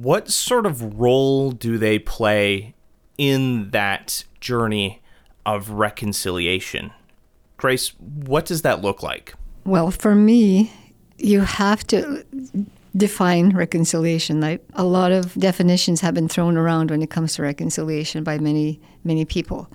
What 0.00 0.30
sort 0.30 0.66
of 0.66 0.98
role 0.98 1.50
do 1.50 1.78
they 1.78 1.98
play 1.98 2.74
in 3.18 3.70
that 3.70 4.24
journey 4.40 5.02
of 5.44 5.70
reconciliation? 5.70 6.92
Grace, 7.56 7.92
what 7.98 8.46
does 8.46 8.62
that 8.62 8.80
look 8.80 9.02
like? 9.02 9.34
Well, 9.64 9.90
for 9.90 10.14
me, 10.14 10.72
you 11.18 11.40
have 11.40 11.86
to 11.88 12.24
define 12.96 13.50
reconciliation. 13.50 14.40
Like 14.40 14.64
a 14.74 14.84
lot 14.84 15.12
of 15.12 15.34
definitions 15.34 16.00
have 16.00 16.14
been 16.14 16.28
thrown 16.28 16.56
around 16.56 16.90
when 16.90 17.02
it 17.02 17.10
comes 17.10 17.34
to 17.34 17.42
reconciliation 17.42 18.24
by 18.24 18.38
many, 18.38 18.80
many 19.04 19.24
people. 19.24 19.70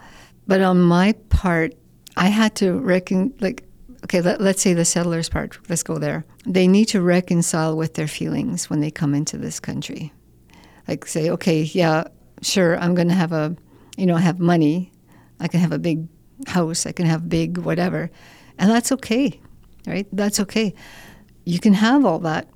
But 0.45 0.61
on 0.61 0.81
my 0.81 1.13
part, 1.29 1.73
I 2.15 2.27
had 2.27 2.55
to 2.55 2.79
reckon, 2.79 3.33
like, 3.39 3.63
okay, 4.07 4.21
let, 4.21 4.39
us 4.39 4.61
say 4.61 4.73
the 4.73 4.85
settlers 4.85 5.27
part, 5.27 5.57
let's 5.67 5.83
go 5.83 5.97
there. 5.97 6.23
They 6.45 6.65
need 6.65 6.85
to 6.85 7.01
reconcile 7.01 7.75
with 7.75 7.95
their 7.95 8.07
feelings 8.07 8.69
when 8.69 8.79
they 8.79 8.89
come 8.89 9.13
into 9.13 9.37
this 9.37 9.59
country. 9.59 10.13
Like 10.87 11.05
say, 11.05 11.29
okay, 11.31 11.63
yeah, 11.63 12.05
sure, 12.41 12.79
I'm 12.79 12.95
going 12.95 13.09
to 13.09 13.13
have 13.13 13.33
a, 13.33 13.53
you 13.97 14.05
know, 14.05 14.15
have 14.15 14.39
money. 14.39 14.93
I 15.41 15.49
can 15.49 15.59
have 15.59 15.73
a 15.73 15.77
big 15.77 16.07
house. 16.47 16.85
I 16.85 16.93
can 16.93 17.05
have 17.05 17.27
big 17.27 17.57
whatever. 17.57 18.09
And 18.57 18.71
that's 18.71 18.93
okay, 18.93 19.41
right? 19.85 20.07
That's 20.13 20.39
okay. 20.39 20.73
You 21.43 21.59
can 21.59 21.73
have 21.73 22.05
all 22.05 22.19
that. 22.19 22.47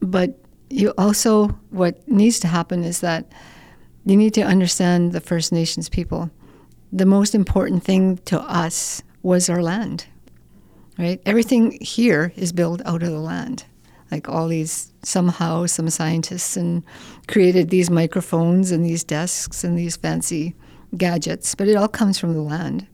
But 0.00 0.38
you 0.68 0.94
also, 0.96 1.48
what 1.70 2.06
needs 2.08 2.38
to 2.40 2.46
happen 2.46 2.84
is 2.84 3.00
that 3.00 3.32
you 4.06 4.16
need 4.16 4.34
to 4.34 4.42
understand 4.42 5.10
the 5.10 5.20
First 5.20 5.50
Nations 5.50 5.88
people. 5.88 6.30
The 6.92 7.04
most 7.04 7.34
important 7.34 7.82
thing 7.82 8.18
to 8.26 8.40
us 8.40 9.02
was 9.22 9.50
our 9.50 9.60
land 9.60 10.06
right? 11.00 11.20
Everything 11.24 11.78
here 11.80 12.32
is 12.36 12.52
built 12.52 12.82
out 12.84 13.02
of 13.02 13.10
the 13.10 13.18
land. 13.18 13.64
Like 14.10 14.28
all 14.28 14.48
these, 14.48 14.92
somehow, 15.02 15.66
some 15.66 15.88
scientists 15.88 16.56
and 16.56 16.82
created 17.26 17.70
these 17.70 17.90
microphones 17.90 18.70
and 18.70 18.84
these 18.84 19.02
desks 19.02 19.64
and 19.64 19.78
these 19.78 19.96
fancy 19.96 20.54
gadgets, 20.96 21.54
but 21.54 21.68
it 21.68 21.76
all 21.76 21.88
comes 21.88 22.18
from 22.18 22.34
the 22.34 22.42
land. 22.42 22.86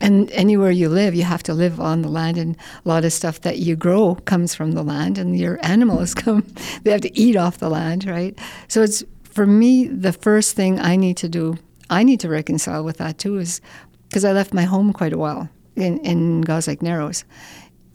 And 0.00 0.32
anywhere 0.32 0.72
you 0.72 0.88
live, 0.88 1.14
you 1.14 1.22
have 1.22 1.44
to 1.44 1.54
live 1.54 1.78
on 1.78 2.02
the 2.02 2.08
land, 2.08 2.36
and 2.36 2.56
a 2.84 2.88
lot 2.88 3.04
of 3.04 3.12
stuff 3.12 3.42
that 3.42 3.58
you 3.58 3.76
grow 3.76 4.16
comes 4.24 4.52
from 4.52 4.72
the 4.72 4.82
land, 4.82 5.16
and 5.16 5.38
your 5.38 5.60
animals 5.62 6.12
come, 6.14 6.44
they 6.82 6.90
have 6.90 7.02
to 7.02 7.16
eat 7.16 7.36
off 7.36 7.58
the 7.58 7.68
land, 7.70 8.06
right? 8.06 8.36
So 8.66 8.82
it's, 8.82 9.04
for 9.22 9.46
me, 9.46 9.86
the 9.86 10.12
first 10.12 10.56
thing 10.56 10.80
I 10.80 10.96
need 10.96 11.18
to 11.18 11.28
do, 11.28 11.56
I 11.88 12.02
need 12.02 12.18
to 12.20 12.28
reconcile 12.28 12.82
with 12.82 12.96
that 12.96 13.18
too, 13.18 13.38
is 13.38 13.60
because 14.08 14.24
I 14.24 14.32
left 14.32 14.52
my 14.52 14.64
home 14.64 14.92
quite 14.92 15.12
a 15.12 15.18
while 15.18 15.48
in, 15.76 15.98
in 16.00 16.40
Narrows. 16.80 17.24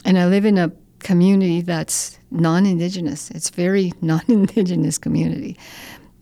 And 0.05 0.17
I 0.17 0.27
live 0.27 0.45
in 0.45 0.57
a 0.57 0.71
community 0.99 1.61
that's 1.61 2.19
non-indigenous. 2.31 3.31
It's 3.31 3.49
very 3.49 3.93
non-indigenous 4.01 4.97
community. 4.97 5.57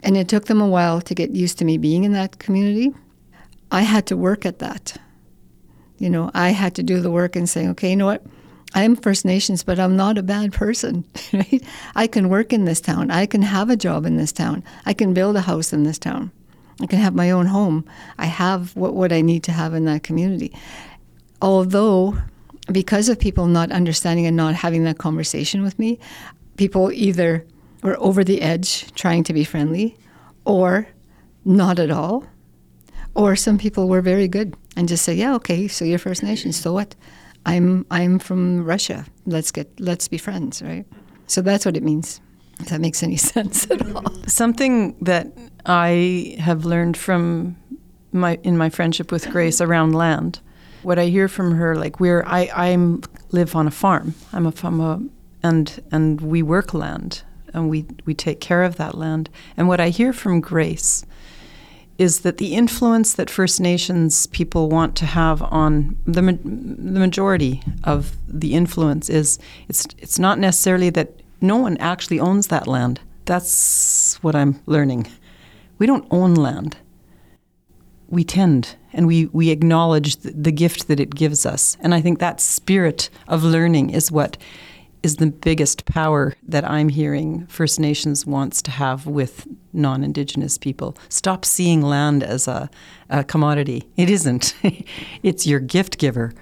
And 0.04 0.18
it 0.18 0.28
took 0.28 0.46
them 0.46 0.62
a 0.62 0.68
while 0.68 1.02
to 1.02 1.16
get 1.16 1.32
used 1.32 1.58
to 1.60 1.66
me 1.66 1.78
being 1.78 2.04
in 2.04 2.14
that 2.14 2.40
community. 2.40 2.94
I 3.72 3.82
had 3.82 4.06
to 4.08 4.18
work 4.18 4.46
at 4.46 4.60
that. 4.60 4.96
You 5.98 6.10
know, 6.10 6.30
I 6.34 6.50
had 6.50 6.76
to 6.76 6.84
do 6.84 7.00
the 7.00 7.10
work 7.10 7.36
and 7.36 7.50
say, 7.50 7.68
okay, 7.70 7.90
you 7.90 7.96
know 7.96 8.06
what? 8.06 8.24
I 8.74 8.84
am 8.84 8.98
First 8.98 9.24
Nations, 9.24 9.64
but 9.64 9.80
I'm 9.80 9.96
not 9.96 10.18
a 10.18 10.24
bad 10.24 10.52
person. 10.54 11.06
Right? 11.34 11.64
I 11.96 12.08
can 12.08 12.30
work 12.30 12.54
in 12.54 12.66
this 12.66 12.80
town. 12.82 13.12
I 13.12 13.26
can 13.26 13.42
have 13.42 13.70
a 13.70 13.76
job 13.76 14.06
in 14.06 14.18
this 14.18 14.32
town. 14.32 14.64
I 14.86 14.94
can 14.94 15.14
build 15.14 15.36
a 15.36 15.42
house 15.42 15.74
in 15.74 15.84
this 15.84 15.98
town. 15.98 16.32
I 16.82 16.86
can 16.86 17.00
have 17.00 17.16
my 17.16 17.32
own 17.32 17.46
home. 17.46 17.86
I 18.18 18.26
have 18.26 18.76
what, 18.76 18.94
what 18.94 19.12
I 19.12 19.22
need 19.22 19.44
to 19.44 19.52
have 19.52 19.74
in 19.74 19.86
that 19.86 20.04
community 20.04 20.54
although 21.42 22.18
because 22.72 23.10
of 23.10 23.20
people 23.20 23.48
not 23.48 23.72
understanding 23.72 24.26
and 24.26 24.36
not 24.36 24.56
having 24.56 24.84
that 24.86 24.98
conversation 24.98 25.62
with 25.62 25.78
me, 25.78 26.00
people 26.58 26.92
either 26.92 27.46
were 27.84 27.98
over 28.00 28.24
the 28.24 28.42
edge 28.42 28.92
trying 28.94 29.24
to 29.24 29.34
be 29.34 29.44
friendly 29.44 29.98
or 30.46 30.88
not 31.44 31.80
at 31.80 31.92
all. 31.92 32.26
Or 33.14 33.36
some 33.36 33.58
people 33.58 33.88
were 33.88 34.02
very 34.02 34.28
good 34.28 34.56
and 34.76 34.90
just 34.90 35.06
say, 35.06 35.14
"Yeah, 35.14 35.36
okay, 35.36 35.68
so 35.68 35.86
you're 35.86 36.00
First 36.00 36.24
Nations, 36.24 36.58
so 36.58 36.74
what? 36.74 36.96
I'm 37.46 37.86
I'm 37.90 38.20
from 38.20 38.66
Russia. 38.66 39.06
Let's 39.26 39.52
get 39.52 39.70
let's 39.80 40.08
be 40.10 40.18
friends, 40.18 40.62
right?" 40.62 40.86
So 41.28 41.42
that's 41.42 41.66
what 41.66 41.78
it 41.78 41.84
means. 41.84 42.20
If 42.60 42.70
that 42.70 42.82
makes 42.82 43.04
any 43.04 43.16
sense 43.34 43.70
at 43.72 43.86
all. 43.96 44.04
Something 44.28 44.96
that 45.02 45.28
I 45.66 46.36
have 46.40 46.66
learned 46.66 46.98
from 46.98 47.56
my 48.12 48.38
in 48.44 48.58
my 48.58 48.70
friendship 48.70 49.12
with 49.12 49.30
Grace 49.30 49.62
around 49.62 49.94
land 49.94 50.42
what 50.86 51.00
I 51.00 51.06
hear 51.06 51.28
from 51.28 51.56
her, 51.56 51.76
like 51.76 52.00
we're 52.00 52.24
I 52.26 52.50
I 52.54 52.78
live 53.32 53.56
on 53.56 53.68
a 53.68 53.72
farm. 53.72 54.14
I'm 54.32 54.46
a 54.46 54.52
from 54.52 55.10
and 55.44 55.84
and 55.92 56.22
we 56.22 56.42
work 56.44 56.74
land 56.74 57.24
and 57.54 57.70
we 57.70 57.86
we 58.06 58.14
take 58.14 58.40
care 58.40 58.64
of 58.64 58.76
that 58.76 58.96
land. 58.96 59.30
And 59.58 59.68
what 59.68 59.80
I 59.80 59.90
hear 59.90 60.14
from 60.14 60.42
Grace 60.42 61.06
is 61.98 62.20
that 62.22 62.38
the 62.38 62.54
influence 62.54 63.14
that 63.14 63.30
First 63.30 63.62
Nations 63.62 64.28
people 64.28 64.70
want 64.70 64.96
to 64.98 65.06
have 65.06 65.42
on 65.42 65.98
the 66.06 66.22
the 66.22 67.00
majority 67.00 67.62
of 67.84 68.18
the 68.28 68.54
influence 68.54 69.10
is 69.10 69.40
it's 69.68 69.88
it's 69.98 70.20
not 70.20 70.40
necessarily 70.40 70.90
that 70.92 71.10
no 71.42 71.58
one 71.58 71.78
actually 71.78 72.20
owns 72.20 72.48
that 72.48 72.68
land. 72.68 73.00
That's 73.26 74.18
what 74.22 74.36
I'm 74.36 74.62
learning. 74.66 75.08
We 75.78 75.88
don't 75.88 76.08
own 76.12 76.36
land. 76.36 76.78
We 78.08 78.24
tend 78.24 78.76
and 78.96 79.06
we, 79.06 79.28
we 79.28 79.52
acknowledge 79.52 80.16
the, 80.18 80.32
the 80.32 80.52
gift 80.52 80.88
that 80.88 81.00
it 81.00 81.14
gives 81.14 81.46
us. 81.46 81.78
And 81.82 81.94
I 81.94 82.02
think 82.02 82.18
that 82.20 82.42
spirit 82.42 83.10
of 83.28 83.44
learning 83.44 83.92
is 83.92 84.12
what 84.12 84.38
is 85.04 85.18
the 85.18 85.28
biggest 85.28 85.86
power 85.86 86.34
that 86.48 86.68
I'm 86.68 86.90
hearing 86.90 87.46
First 87.46 87.80
Nations 87.80 88.26
wants 88.26 88.64
to 88.64 88.72
have 88.72 89.06
with 89.06 89.48
non 89.72 90.04
Indigenous 90.04 90.58
people. 90.58 90.98
Stop 91.10 91.46
seeing 91.46 91.82
land 91.84 92.24
as 92.24 92.48
a, 92.48 92.72
a 93.12 93.24
commodity. 93.24 93.88
It 93.98 94.10
isn't, 94.10 94.56
it's 95.24 95.46
your 95.46 95.60
gift 95.60 96.00
giver, 96.00 96.34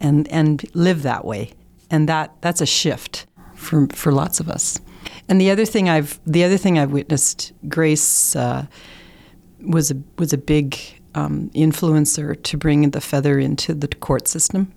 and, 0.00 0.26
and 0.28 0.64
live 0.74 1.02
that 1.02 1.24
way. 1.24 1.52
And 1.90 2.08
that, 2.08 2.34
that's 2.40 2.60
a 2.60 2.66
shift 2.66 3.26
for, 3.54 3.86
for 3.88 4.10
lots 4.10 4.40
of 4.40 4.48
us. 4.48 4.80
And 5.28 5.40
the 5.40 5.50
other 5.50 5.64
thing 5.64 5.88
I've 5.88 6.18
the 6.26 6.42
other 6.42 6.56
thing 6.56 6.78
I've 6.78 6.90
witnessed, 6.90 7.52
Grace 7.68 8.34
uh, 8.34 8.66
was 9.60 9.90
a 9.90 9.96
was 10.16 10.32
a 10.32 10.38
big 10.38 10.76
um, 11.14 11.50
influencer 11.54 12.40
to 12.42 12.56
bring 12.56 12.90
the 12.90 13.00
feather 13.00 13.38
into 13.38 13.74
the 13.74 13.88
court 13.88 14.28
system. 14.28 14.72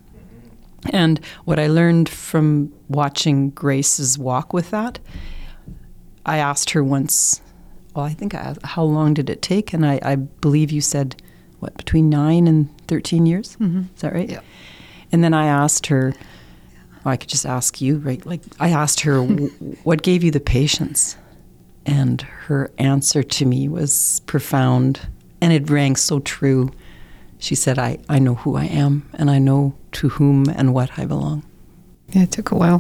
And 0.92 1.20
what 1.46 1.60
I 1.60 1.68
learned 1.68 2.10
from 2.10 2.74
watching 2.90 3.52
Grace's 3.52 4.18
walk 4.18 4.54
with 4.54 4.72
that, 4.72 5.00
I 6.26 6.38
asked 6.38 6.72
her 6.72 6.84
once, 6.84 7.42
well, 7.96 8.06
I 8.06 8.14
think 8.14 8.34
I 8.34 8.40
asked, 8.40 8.66
how 8.66 8.84
long 8.84 9.14
did 9.14 9.30
it 9.30 9.42
take? 9.42 9.74
And 9.74 9.86
I, 9.86 10.00
I, 10.02 10.16
believe 10.16 10.72
you 10.72 10.82
said, 10.82 11.22
what, 11.60 11.76
between 11.78 12.10
nine 12.10 12.48
and 12.48 12.70
13 12.88 13.26
years? 13.26 13.58
Mm-hmm. 13.58 13.84
Is 13.96 14.02
that 14.02 14.14
right? 14.14 14.30
Yeah. 14.30 14.42
And 15.12 15.24
then 15.24 15.34
I 15.34 15.46
asked 15.46 15.88
her, 15.88 16.14
well, 17.04 17.14
I 17.14 17.18
could 17.18 17.30
just 17.30 17.46
ask 17.46 17.82
you, 17.82 17.98
right? 17.98 18.26
Like, 18.26 18.42
I 18.60 18.70
asked 18.70 19.02
her, 19.02 19.22
what 19.84 20.04
gave 20.04 20.24
you 20.24 20.32
the 20.32 20.40
patience? 20.40 21.18
And 21.86 22.22
her 22.22 22.72
answer 22.78 23.24
to 23.24 23.46
me 23.46 23.68
was 23.68 24.22
profound 24.26 25.02
and 25.41 25.51
it 25.51 25.69
rang 25.69 25.95
so 25.95 26.19
true. 26.19 26.71
She 27.39 27.55
said, 27.55 27.79
I, 27.79 27.98
I 28.07 28.19
know 28.19 28.36
who 28.36 28.55
I 28.55 28.65
am, 28.65 29.10
and 29.13 29.29
I 29.29 29.39
know 29.39 29.75
to 29.93 30.10
whom 30.10 30.48
and 30.48 30.74
what 30.74 30.98
I 30.98 31.05
belong. 31.05 31.43
Yeah, 32.10 32.24
it 32.24 32.31
took 32.31 32.51
a 32.51 32.55
while. 32.55 32.79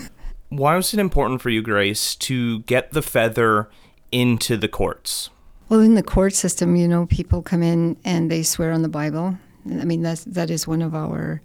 Why 0.48 0.76
was 0.76 0.92
it 0.92 1.00
important 1.00 1.40
for 1.40 1.50
you, 1.50 1.62
Grace, 1.62 2.16
to 2.16 2.60
get 2.60 2.90
the 2.90 3.02
feather 3.02 3.70
into 4.10 4.56
the 4.56 4.68
courts? 4.68 5.30
Well, 5.68 5.80
in 5.80 5.94
the 5.94 6.02
court 6.02 6.34
system, 6.34 6.76
you 6.76 6.86
know, 6.86 7.06
people 7.06 7.40
come 7.40 7.62
in 7.62 7.96
and 8.04 8.30
they 8.30 8.42
swear 8.42 8.72
on 8.72 8.82
the 8.82 8.88
Bible. 8.88 9.38
I 9.66 9.84
mean, 9.84 10.02
that's, 10.02 10.24
that 10.24 10.50
is 10.50 10.66
one 10.66 10.82
of 10.82 10.94
our 10.94 11.40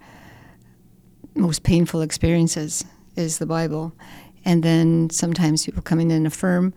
most 1.35 1.63
painful 1.63 2.01
experiences 2.01 2.83
is 3.15 3.37
the 3.37 3.45
Bible. 3.45 3.93
And 4.43 4.63
then 4.63 5.09
sometimes 5.09 5.65
people 5.65 5.81
come 5.81 5.99
in 5.99 6.11
and 6.11 6.27
affirm. 6.27 6.73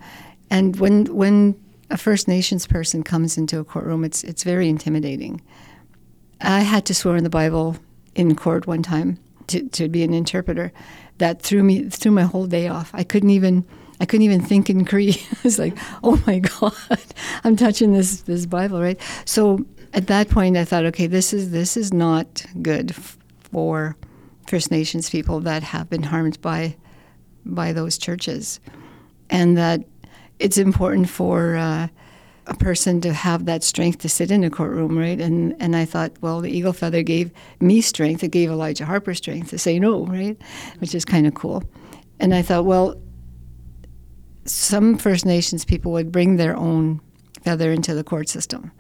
And 0.50 0.76
when, 0.76 1.06
when 1.06 1.60
a 1.90 1.97
First 1.97 2.28
Nations 2.28 2.66
person 2.66 3.02
comes 3.02 3.37
into 3.37 3.59
a 3.59 3.64
courtroom, 3.64 4.04
it's 4.04 4.23
it's 4.25 4.44
very 4.44 4.68
intimidating. 4.68 5.42
I 6.40 6.61
had 6.61 6.87
to 6.87 6.94
swear 6.94 7.16
in 7.16 7.25
the 7.25 7.30
Bible 7.30 7.76
in 8.14 8.35
court 8.35 8.66
one 8.66 8.82
time 8.82 9.18
to, 9.49 9.68
to 9.68 9.88
be 9.88 10.02
an 10.02 10.14
interpreter. 10.14 10.73
That 11.18 11.42
threw 11.42 11.62
me 11.62 11.88
threw 11.88 12.12
my 12.12 12.23
whole 12.23 12.47
day 12.47 12.68
off. 12.68 12.90
I 12.94 13.04
couldn't 13.04 13.30
even 13.30 13.66
I 14.00 14.06
couldn't 14.06 14.25
even 14.25 14.40
think 14.40 14.70
in 14.70 14.85
Cree. 14.85 15.11
I 15.32 15.37
was 15.44 15.59
like, 15.59 15.76
oh 16.02 16.23
my 16.26 16.38
God, 16.61 16.75
I'm 17.44 17.56
touching 17.56 17.92
this 17.92 18.23
this 18.23 18.47
Bible, 18.47 18.80
right? 18.80 18.99
So 19.25 19.64
at 19.92 20.06
that 20.06 20.30
point, 20.30 20.56
I 20.56 20.64
thought, 20.64 20.85
okay, 20.87 21.06
this 21.06 21.32
is 21.32 21.50
this 21.50 21.76
is 21.76 21.92
not 21.92 22.44
good 22.62 22.94
for 22.94 23.97
First 24.47 24.70
Nations 24.70 25.11
people 25.11 25.40
that 25.40 25.62
have 25.62 25.90
been 25.90 26.04
harmed 26.04 26.40
by 26.40 26.76
by 27.44 27.73
those 27.73 27.99
churches, 27.99 28.61
and 29.28 29.56
that 29.59 29.85
it's 30.40 30.59
important 30.59 31.09
for 31.09 31.56
uh, 31.56 31.88
a 32.47 32.54
person 32.54 33.00
to 33.02 33.12
have 33.12 33.44
that 33.44 33.62
strength 33.62 33.99
to 33.99 34.09
sit 34.09 34.30
in 34.30 34.42
a 34.42 34.50
courtroom, 34.50 34.99
right? 34.99 35.20
And 35.20 35.54
and 35.61 35.76
I 35.76 35.85
thought, 35.85 36.12
well, 36.20 36.40
the 36.40 36.50
eagle 36.50 36.73
feather 36.73 37.02
gave 37.02 37.30
me 37.61 37.80
strength. 37.80 38.25
It 38.25 38.32
gave 38.32 38.50
Elijah 38.50 38.87
Harper 38.87 39.14
strength 39.14 39.50
to 39.50 39.59
say 39.59 39.78
no, 39.78 40.06
right? 40.06 40.37
Which 40.78 40.94
is 40.94 41.04
kind 41.04 41.26
of 41.26 41.35
cool. 41.35 41.62
And 42.18 42.35
I 42.35 42.42
thought, 42.42 42.64
well, 42.64 43.00
some 44.47 44.99
First 44.99 45.25
Nations 45.25 45.64
people 45.64 45.92
would 45.92 46.11
bring 46.11 46.37
their 46.37 46.56
own 46.56 47.00
feather 47.44 47.70
into 47.70 47.94
the 47.94 48.04
court 48.04 48.28
system. 48.28 48.73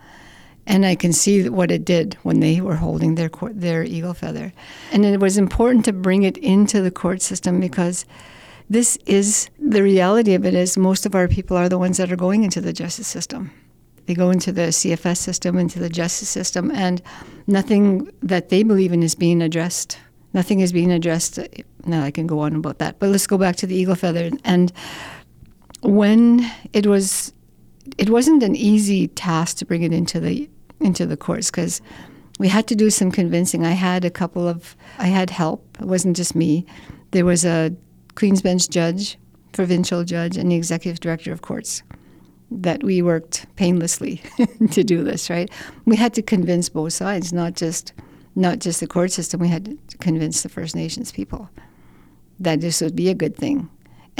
And 0.66 0.84
I 0.84 0.94
can 0.94 1.12
see 1.12 1.48
what 1.48 1.70
it 1.70 1.84
did 1.84 2.14
when 2.22 2.40
they 2.40 2.60
were 2.60 2.76
holding 2.76 3.14
their 3.14 3.28
court, 3.28 3.60
their 3.60 3.82
eagle 3.82 4.14
feather. 4.14 4.52
And 4.92 5.04
it 5.04 5.20
was 5.20 5.38
important 5.38 5.84
to 5.86 5.92
bring 5.92 6.22
it 6.22 6.36
into 6.38 6.82
the 6.82 6.90
court 6.90 7.22
system 7.22 7.60
because 7.60 8.04
this 8.70 8.96
is 9.04 9.50
the 9.58 9.82
reality 9.82 10.34
of 10.34 10.46
it 10.46 10.54
is 10.54 10.78
most 10.78 11.04
of 11.04 11.16
our 11.16 11.26
people 11.26 11.56
are 11.56 11.68
the 11.68 11.76
ones 11.76 11.96
that 11.96 12.12
are 12.12 12.16
going 12.16 12.44
into 12.44 12.60
the 12.60 12.72
justice 12.72 13.08
system. 13.08 13.50
They 14.06 14.14
go 14.14 14.30
into 14.30 14.52
the 14.52 14.68
CFS 14.68 15.18
system, 15.18 15.58
into 15.58 15.80
the 15.80 15.88
justice 15.88 16.28
system, 16.28 16.70
and 16.70 17.02
nothing 17.48 18.10
that 18.22 18.48
they 18.48 18.62
believe 18.62 18.92
in 18.92 19.02
is 19.02 19.16
being 19.16 19.42
addressed. 19.42 19.98
Nothing 20.32 20.60
is 20.60 20.72
being 20.72 20.92
addressed. 20.92 21.40
Now 21.84 22.04
I 22.04 22.12
can 22.12 22.28
go 22.28 22.38
on 22.38 22.54
about 22.54 22.78
that, 22.78 23.00
but 23.00 23.10
let's 23.10 23.26
go 23.26 23.36
back 23.36 23.56
to 23.56 23.66
the 23.66 23.74
eagle 23.74 23.96
feather 23.96 24.30
and 24.44 24.72
when 25.82 26.48
it 26.72 26.86
was 26.86 27.32
it 27.98 28.10
wasn't 28.10 28.42
an 28.42 28.54
easy 28.54 29.08
task 29.08 29.56
to 29.56 29.64
bring 29.64 29.82
it 29.82 29.92
into 29.92 30.20
the 30.20 30.48
into 30.78 31.06
the 31.06 31.16
courts 31.16 31.50
because 31.50 31.80
we 32.38 32.48
had 32.48 32.68
to 32.68 32.76
do 32.76 32.88
some 32.88 33.10
convincing. 33.10 33.66
I 33.66 33.72
had 33.72 34.04
a 34.04 34.10
couple 34.10 34.46
of 34.46 34.76
I 34.98 35.08
had 35.08 35.30
help. 35.30 35.78
It 35.80 35.86
wasn't 35.86 36.16
just 36.16 36.36
me. 36.36 36.66
There 37.10 37.24
was 37.24 37.44
a 37.44 37.74
Queen's 38.14 38.42
Bench 38.42 38.68
judge, 38.68 39.18
provincial 39.52 40.04
judge, 40.04 40.36
and 40.36 40.50
the 40.50 40.56
executive 40.56 41.00
director 41.00 41.32
of 41.32 41.42
courts 41.42 41.82
that 42.50 42.82
we 42.82 43.00
worked 43.00 43.46
painlessly 43.56 44.22
to 44.72 44.82
do 44.82 45.04
this. 45.04 45.30
Right? 45.30 45.50
We 45.84 45.96
had 45.96 46.14
to 46.14 46.22
convince 46.22 46.68
both 46.68 46.92
sides, 46.92 47.32
not 47.32 47.54
just 47.54 47.92
not 48.36 48.60
just 48.60 48.80
the 48.80 48.86
court 48.86 49.10
system. 49.10 49.40
We 49.40 49.48
had 49.48 49.76
to 49.88 49.98
convince 49.98 50.42
the 50.42 50.48
First 50.48 50.76
Nations 50.76 51.10
people 51.12 51.50
that 52.38 52.60
this 52.60 52.80
would 52.80 52.96
be 52.96 53.08
a 53.08 53.14
good 53.14 53.36
thing 53.36 53.68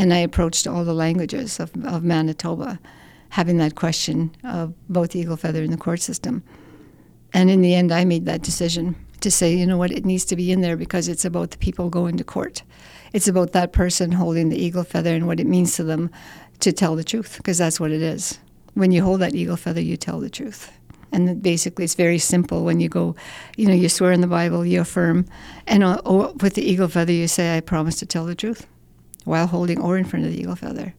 and 0.00 0.14
I 0.14 0.18
approached 0.18 0.66
all 0.66 0.82
the 0.82 0.94
languages 0.94 1.60
of, 1.60 1.72
of 1.84 2.02
Manitoba, 2.02 2.80
having 3.28 3.58
that 3.58 3.74
question 3.74 4.34
of 4.44 4.72
both 4.88 5.14
eagle 5.14 5.36
feather 5.36 5.62
and 5.62 5.70
the 5.70 5.76
court 5.76 6.00
system. 6.00 6.42
And 7.34 7.50
in 7.50 7.60
the 7.60 7.74
end, 7.74 7.92
I 7.92 8.06
made 8.06 8.24
that 8.24 8.42
decision 8.42 8.96
to 9.22 9.30
say, 9.30 9.54
you 9.54 9.66
know 9.66 9.76
what, 9.76 9.90
it 9.90 10.04
needs 10.04 10.24
to 10.26 10.36
be 10.36 10.52
in 10.52 10.60
there 10.60 10.76
because 10.76 11.08
it's 11.08 11.24
about 11.24 11.50
the 11.50 11.58
people 11.58 11.90
going 11.90 12.16
to 12.16 12.24
court. 12.24 12.62
It's 13.12 13.28
about 13.28 13.52
that 13.52 13.72
person 13.72 14.12
holding 14.12 14.48
the 14.48 14.62
eagle 14.62 14.84
feather 14.84 15.14
and 15.14 15.26
what 15.26 15.40
it 15.40 15.46
means 15.46 15.74
to 15.76 15.84
them 15.84 16.10
to 16.60 16.72
tell 16.72 16.94
the 16.96 17.04
truth, 17.04 17.36
because 17.36 17.58
that's 17.58 17.80
what 17.80 17.90
it 17.90 18.02
is. 18.02 18.38
When 18.74 18.92
you 18.92 19.02
hold 19.02 19.20
that 19.20 19.34
eagle 19.34 19.56
feather, 19.56 19.80
you 19.80 19.96
tell 19.96 20.20
the 20.20 20.30
truth. 20.30 20.70
And 21.12 21.42
basically, 21.42 21.84
it's 21.84 21.94
very 21.94 22.18
simple. 22.18 22.64
When 22.64 22.78
you 22.78 22.88
go, 22.88 23.16
you 23.56 23.66
know, 23.66 23.74
you 23.74 23.88
swear 23.88 24.12
in 24.12 24.20
the 24.20 24.28
Bible, 24.28 24.64
you 24.64 24.80
affirm, 24.80 25.26
and 25.66 25.82
uh, 25.82 26.00
with 26.40 26.54
the 26.54 26.62
eagle 26.62 26.88
feather, 26.88 27.12
you 27.12 27.26
say, 27.26 27.56
I 27.56 27.60
promise 27.60 27.98
to 27.98 28.06
tell 28.06 28.26
the 28.26 28.36
truth 28.36 28.66
while 29.24 29.48
holding 29.48 29.80
or 29.80 29.98
in 29.98 30.04
front 30.04 30.24
of 30.24 30.32
the 30.32 30.40
eagle 30.40 30.56
feather. 30.56 30.94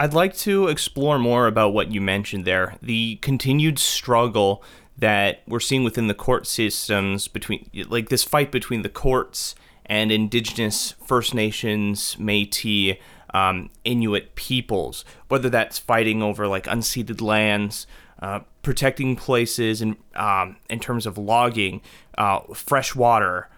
I'd 0.00 0.14
like 0.14 0.36
to 0.38 0.68
explore 0.68 1.18
more 1.18 1.46
about 1.46 1.72
what 1.72 1.90
you 1.90 2.00
mentioned 2.00 2.44
there 2.44 2.76
the 2.80 3.16
continued 3.16 3.78
struggle 3.78 4.62
that 4.98 5.42
we're 5.46 5.60
seeing 5.60 5.84
within 5.84 6.08
the 6.08 6.14
court 6.14 6.46
systems 6.46 7.28
between, 7.28 7.70
like 7.88 8.08
this 8.08 8.24
fight 8.24 8.50
between 8.50 8.82
the 8.82 8.88
courts 8.88 9.54
and 9.86 10.10
Indigenous 10.10 10.94
First 11.04 11.34
Nations, 11.34 12.18
Metis, 12.18 12.96
um, 13.32 13.70
Inuit 13.84 14.34
peoples, 14.34 15.04
whether 15.28 15.48
that's 15.48 15.78
fighting 15.78 16.22
over 16.22 16.46
like 16.46 16.64
unceded 16.64 17.20
lands, 17.20 17.86
uh, 18.20 18.40
protecting 18.62 19.14
places 19.14 19.80
in, 19.80 19.96
um, 20.14 20.56
in 20.68 20.80
terms 20.80 21.06
of 21.06 21.16
logging, 21.16 21.80
uh, 22.16 22.40
fresh 22.52 22.94
water, 22.94 23.48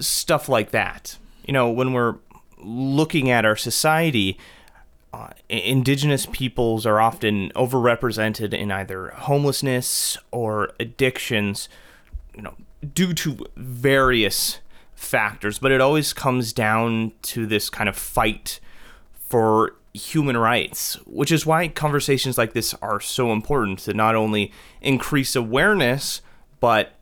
stuff 0.00 0.48
like 0.48 0.70
that. 0.70 1.18
You 1.44 1.52
know, 1.52 1.70
when 1.70 1.92
we're 1.92 2.16
looking 2.58 3.30
at 3.30 3.44
our 3.44 3.56
society, 3.56 4.38
uh, 5.12 5.30
indigenous 5.48 6.26
peoples 6.26 6.86
are 6.86 7.00
often 7.00 7.50
overrepresented 7.56 8.54
in 8.54 8.70
either 8.70 9.08
homelessness 9.08 10.16
or 10.30 10.72
addictions, 10.78 11.68
you 12.34 12.42
know, 12.42 12.54
due 12.94 13.12
to 13.12 13.46
various 13.56 14.60
factors, 14.94 15.58
but 15.58 15.72
it 15.72 15.80
always 15.80 16.12
comes 16.12 16.52
down 16.52 17.12
to 17.22 17.46
this 17.46 17.70
kind 17.70 17.88
of 17.88 17.96
fight 17.96 18.60
for 19.28 19.74
human 19.92 20.36
rights, 20.36 20.94
which 21.06 21.32
is 21.32 21.44
why 21.44 21.66
conversations 21.66 22.38
like 22.38 22.52
this 22.52 22.74
are 22.74 23.00
so 23.00 23.32
important 23.32 23.80
to 23.80 23.94
not 23.94 24.14
only 24.14 24.52
increase 24.80 25.34
awareness, 25.34 26.22
but 26.60 26.92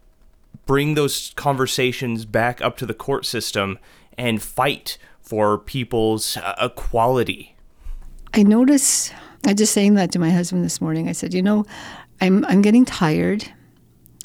bring 0.64 0.94
those 0.94 1.32
conversations 1.36 2.24
back 2.24 2.62
up 2.62 2.76
to 2.78 2.86
the 2.86 2.94
court 2.94 3.26
system 3.26 3.78
and 4.16 4.42
fight 4.42 4.96
for 5.20 5.58
people's 5.58 6.36
uh, 6.38 6.54
equality. 6.60 7.54
I 8.34 8.42
notice, 8.42 9.10
I 9.46 9.54
just 9.54 9.72
saying 9.72 9.94
that 9.94 10.12
to 10.12 10.18
my 10.18 10.30
husband 10.30 10.64
this 10.64 10.80
morning. 10.80 11.08
I 11.08 11.12
said, 11.12 11.34
you 11.34 11.42
know, 11.42 11.64
I'm, 12.20 12.44
I'm 12.46 12.62
getting 12.62 12.84
tired 12.84 13.48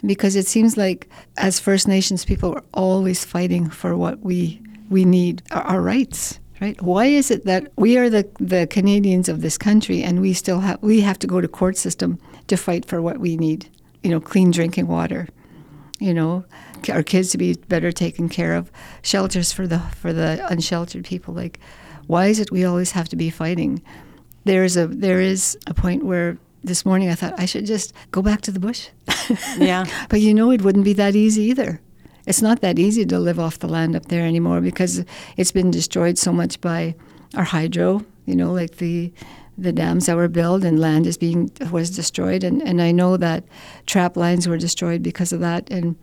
because 0.06 0.36
it 0.36 0.48
seems 0.48 0.78
like 0.78 1.10
as 1.38 1.60
First 1.60 1.88
Nations 1.88 2.26
people, 2.26 2.52
we're 2.52 2.62
always 2.74 3.24
fighting 3.24 3.70
for 3.70 3.96
what 3.96 4.20
we, 4.20 4.62
we 4.90 5.06
need, 5.06 5.42
our, 5.52 5.62
our 5.64 5.82
rights. 5.82 6.40
Right? 6.62 6.82
Why 6.82 7.08
is 7.08 7.30
it 7.30 7.46
that 7.46 7.74
we 7.76 7.98
are 7.98 8.10
the, 8.10 8.30
the 8.40 8.68
Canadians 8.68 9.28
of 9.28 9.42
this 9.42 9.58
country 9.58 10.02
and 10.02 10.22
we 10.22 10.32
still 10.32 10.62
have 10.62 10.82
we 10.82 11.02
have 11.02 11.20
to 11.20 11.28
go 11.28 11.42
to 11.42 11.48
court 11.48 11.76
system 11.76 12.20
to 12.48 12.56
fight 12.56 12.86
for 12.86 13.02
what 13.02 13.18
we 13.18 13.36
need? 13.36 13.70
You 14.02 14.12
know, 14.12 14.22
clean 14.22 14.52
drinking 14.52 14.88
water, 14.88 15.28
you 16.00 16.14
know, 16.14 16.46
our 16.90 17.04
kids 17.04 17.32
to 17.32 17.38
be 17.38 17.56
better 17.68 17.92
taken 17.92 18.30
care 18.30 18.56
of, 18.56 18.72
shelters 19.02 19.52
for 19.52 19.68
the 19.68 19.80
for 19.80 20.14
the 20.14 20.46
unsheltered 20.50 21.04
people. 21.04 21.34
Like, 21.34 21.60
why 22.08 22.28
is 22.28 22.40
it 22.40 22.52
we 22.52 22.66
always 22.66 22.92
have 22.92 23.10
to 23.10 23.16
be 23.16 23.30
fighting? 23.30 23.82
There 24.46 24.64
is 24.64 24.78
a 24.78 24.88
there 24.88 25.22
is 25.22 25.58
a 25.68 25.74
point 25.74 26.06
where 26.06 26.38
this 26.64 26.86
morning 26.86 27.10
I 27.10 27.16
thought 27.16 27.40
I 27.40 27.46
should 27.46 27.66
just 27.66 27.94
go 28.12 28.22
back 28.22 28.42
to 28.42 28.52
the 28.52 28.60
bush. 28.60 28.90
yeah. 29.58 29.86
But 30.10 30.22
you 30.22 30.34
know, 30.34 30.52
it 30.52 30.62
wouldn't 30.62 30.86
be 30.86 30.94
that 30.94 31.16
easy 31.16 31.44
either. 31.44 31.82
It's 32.26 32.42
not 32.42 32.62
that 32.62 32.80
easy 32.80 33.06
to 33.06 33.20
live 33.20 33.40
off 33.40 33.60
the 33.60 33.68
land 33.68 33.96
up 33.96 34.06
there 34.06 34.26
anymore 34.26 34.62
because 34.62 35.04
it's 35.36 35.52
been 35.52 35.72
destroyed 35.72 36.18
so 36.18 36.32
much 36.32 36.62
by 36.62 36.96
our 37.36 37.44
hydro. 37.44 38.06
You 38.26 38.36
know, 38.36 38.54
like 38.54 38.78
the 38.78 39.12
the 39.58 39.74
dams 39.74 40.08
that 40.08 40.16
were 40.16 40.30
built 40.30 40.64
and 40.64 40.80
land 40.80 41.06
is 41.06 41.18
being 41.18 41.52
was 41.70 41.96
destroyed 41.96 42.44
and, 42.44 42.62
and 42.64 42.82
I 42.82 42.92
know 42.92 43.18
that 43.18 43.44
trap 43.86 44.18
lines 44.18 44.48
were 44.48 44.58
destroyed 44.58 45.04
because 45.04 45.32
of 45.32 45.42
that 45.42 45.70
and 45.70 45.96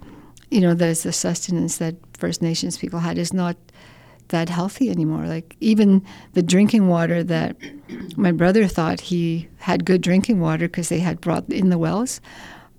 you 0.51 0.61
know, 0.61 0.75
there's 0.75 1.05
the 1.05 1.13
sustenance 1.13 1.79
that 1.79 1.95
First 2.17 2.43
Nations 2.43 2.77
people 2.77 2.99
had 2.99 3.19
is 3.19 3.33
not 3.33 3.57
that 4.31 4.49
healthy 4.49 4.91
anymore. 4.91 5.27
Like 5.27 5.57
even 5.61 6.05
the 6.33 6.43
drinking 6.43 6.89
water 6.89 7.23
that 7.23 7.57
my 8.17 8.33
brother 8.33 8.67
thought 8.67 9.01
he 9.01 9.49
had 9.59 9.85
good 9.85 10.01
drinking 10.01 10.41
water 10.41 10.67
because 10.67 10.89
they 10.89 11.01
had 11.01 11.21
brought 11.21 11.49
in 11.51 11.69
the 11.69 11.79
wells. 11.79 12.21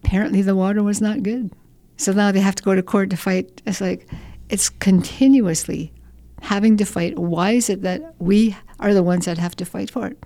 Apparently, 0.04 0.42
the 0.42 0.56
water 0.56 0.84
was 0.84 1.00
not 1.00 1.24
good. 1.24 1.52
So 1.98 2.12
now 2.12 2.32
they 2.32 2.40
have 2.40 2.56
to 2.56 2.64
go 2.64 2.74
to 2.74 2.82
court 2.82 3.12
to 3.12 3.18
fight. 3.18 3.62
It's 3.66 3.80
like 3.80 4.08
it's 4.50 4.70
continuously 4.70 5.94
having 6.42 6.76
to 6.78 6.86
fight. 6.86 7.18
Why 7.18 7.52
is 7.52 7.70
it 7.70 7.84
that 7.84 8.16
we 8.20 8.58
are 8.80 8.94
the 8.94 9.04
ones 9.04 9.26
that 9.26 9.38
have 9.38 9.56
to 9.58 9.66
fight 9.66 9.92
for 9.92 10.08
it? 10.08 10.18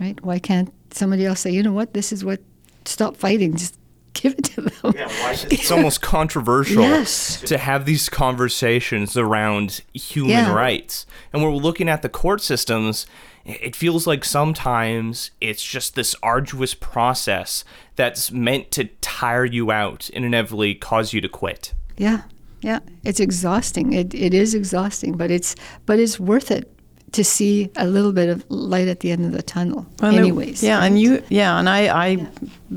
Right? 0.00 0.22
Why 0.24 0.40
can't 0.40 0.72
somebody 0.90 1.24
else 1.24 1.40
say, 1.40 1.50
you 1.50 1.62
know 1.62 1.72
what, 1.72 1.94
this 1.94 2.12
is 2.12 2.24
what, 2.24 2.40
stop 2.84 3.16
fighting, 3.16 3.56
just 3.56 3.78
give 4.14 4.34
it 4.38 4.44
to 4.44 4.62
them. 4.62 4.92
Yeah, 4.94 5.08
it's 5.50 5.70
almost 5.70 6.00
controversial 6.00 6.82
yes. 6.82 7.40
to 7.42 7.58
have 7.58 7.84
these 7.84 8.08
conversations 8.08 9.16
around 9.16 9.82
human 9.92 10.30
yeah. 10.30 10.52
rights. 10.54 11.06
And 11.32 11.42
when 11.42 11.52
we're 11.52 11.58
looking 11.58 11.88
at 11.88 12.02
the 12.02 12.08
court 12.08 12.40
systems, 12.40 13.06
it 13.44 13.76
feels 13.76 14.06
like 14.06 14.24
sometimes 14.24 15.30
it's 15.40 15.62
just 15.62 15.94
this 15.94 16.14
arduous 16.22 16.74
process 16.74 17.64
that's 17.96 18.30
meant 18.30 18.70
to 18.72 18.84
tire 19.00 19.44
you 19.44 19.70
out 19.70 20.10
and 20.14 20.24
inevitably 20.24 20.74
cause 20.74 21.12
you 21.12 21.20
to 21.20 21.28
quit. 21.28 21.74
Yeah. 21.96 22.22
Yeah, 22.60 22.78
it's 23.02 23.20
exhausting. 23.20 23.92
It, 23.92 24.14
it 24.14 24.32
is 24.32 24.54
exhausting, 24.54 25.18
but 25.18 25.30
it's 25.30 25.54
but 25.84 25.98
it's 25.98 26.18
worth 26.18 26.50
it 26.50 26.74
to 27.12 27.22
see 27.22 27.70
a 27.76 27.86
little 27.86 28.12
bit 28.12 28.30
of 28.30 28.44
light 28.48 28.88
at 28.88 29.00
the 29.00 29.10
end 29.10 29.26
of 29.26 29.32
the 29.32 29.42
tunnel. 29.42 29.86
Well, 30.00 30.16
anyways, 30.16 30.62
yeah, 30.62 30.78
right? 30.78 30.86
and 30.86 30.98
you, 30.98 31.22
yeah, 31.28 31.58
and 31.58 31.68
I, 31.68 31.86
I, 31.86 32.06
yeah. 32.08 32.28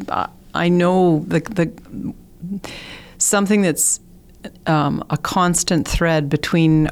Uh, 0.09 0.27
I 0.53 0.69
know 0.69 1.23
the 1.27 1.39
the 1.39 2.13
something 3.17 3.61
that's 3.61 3.99
um, 4.65 5.03
a 5.09 5.17
constant 5.17 5.87
thread 5.87 6.29
between 6.29 6.89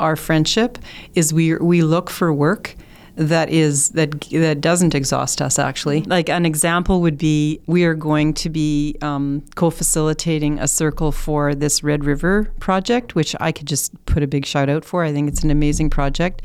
our 0.00 0.16
friendship 0.16 0.78
is 1.14 1.32
we 1.32 1.56
we 1.56 1.82
look 1.82 2.10
for 2.10 2.32
work 2.32 2.76
that 3.16 3.48
is 3.48 3.90
that 3.90 4.20
that 4.30 4.60
doesn't 4.60 4.94
exhaust 4.94 5.40
us 5.42 5.58
actually. 5.58 6.02
Like 6.02 6.28
an 6.28 6.46
example 6.46 7.00
would 7.00 7.18
be 7.18 7.60
we 7.66 7.84
are 7.84 7.94
going 7.94 8.34
to 8.34 8.50
be 8.50 8.96
um, 9.02 9.42
co-facilitating 9.54 10.58
a 10.58 10.68
circle 10.68 11.12
for 11.12 11.54
this 11.54 11.82
red 11.82 12.04
river 12.04 12.50
project 12.60 13.14
which 13.14 13.34
i 13.40 13.50
could 13.52 13.66
just 13.66 13.92
put 14.06 14.22
a 14.22 14.26
big 14.26 14.44
shout 14.46 14.68
out 14.68 14.84
for. 14.84 15.02
I 15.02 15.12
think 15.12 15.28
it's 15.28 15.42
an 15.42 15.50
amazing 15.50 15.90
project. 15.90 16.42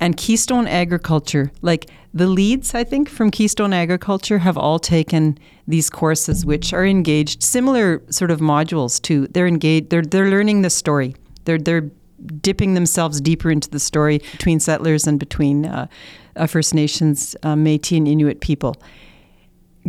And 0.00 0.16
keystone 0.16 0.66
agriculture. 0.66 1.50
Like 1.62 1.90
the 2.14 2.26
leads 2.26 2.74
i 2.74 2.82
think 2.82 3.08
from 3.08 3.30
keystone 3.30 3.72
agriculture 3.72 4.38
have 4.38 4.56
all 4.56 4.78
taken 4.78 5.38
these 5.68 5.90
courses 5.90 6.46
which 6.46 6.72
are 6.72 6.86
engaged 6.86 7.42
similar 7.42 8.02
sort 8.10 8.30
of 8.30 8.40
modules 8.40 9.00
to 9.02 9.26
they're 9.28 9.46
engaged 9.46 9.90
they're, 9.90 10.02
they're 10.02 10.30
learning 10.30 10.62
the 10.62 10.70
story. 10.70 11.14
They're 11.44 11.58
they're 11.58 11.90
dipping 12.40 12.74
themselves 12.74 13.20
deeper 13.20 13.50
into 13.50 13.70
the 13.70 13.78
story 13.78 14.18
between 14.32 14.60
settlers 14.60 15.06
and 15.06 15.18
between 15.18 15.66
uh, 15.66 15.86
uh, 16.36 16.46
First 16.46 16.74
Nations, 16.74 17.36
uh, 17.42 17.54
Métis, 17.54 17.96
and 17.96 18.08
Inuit 18.08 18.40
people. 18.40 18.76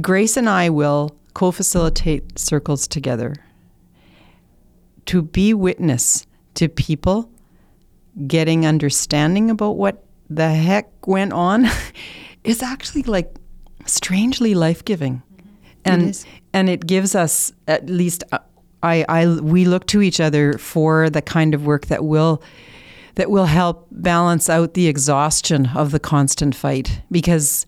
Grace 0.02 0.38
and 0.38 0.50
I 0.50 0.70
will 0.70 1.16
co 1.34 1.52
facilitate 1.52 2.38
circles 2.38 2.88
together 2.88 3.36
to 5.06 5.22
be 5.22 5.54
witness 5.54 6.26
to 6.56 6.70
people 6.70 7.30
getting 8.28 8.66
understanding 8.66 9.50
about 9.50 9.78
what 9.78 10.04
the 10.30 10.50
heck 10.50 11.08
went 11.08 11.34
on 11.34 11.66
is 12.44 12.62
actually 12.62 13.04
like 13.04 13.36
strangely 13.86 14.54
life 14.54 14.86
giving. 14.86 15.24
And, 15.86 16.26
and 16.54 16.70
it 16.70 16.86
gives 16.86 17.16
us 17.16 17.52
at 17.68 17.90
least 17.90 18.24
uh, 18.32 18.40
I, 18.84 19.06
I 19.10 19.28
we 19.28 19.66
look 19.66 19.88
to 19.88 20.02
each 20.02 20.20
other 20.20 20.58
for 20.58 21.10
the 21.10 21.22
kind 21.22 21.54
of 21.54 21.66
work 21.66 21.88
that 21.88 22.04
will 22.04 22.42
that 23.16 23.30
will 23.30 23.46
help 23.46 23.88
balance 23.92 24.50
out 24.50 24.74
the 24.74 24.88
exhaustion 24.88 25.68
of 25.76 25.92
the 25.92 26.00
constant 26.00 26.56
fight 26.56 27.02
because 27.12 27.66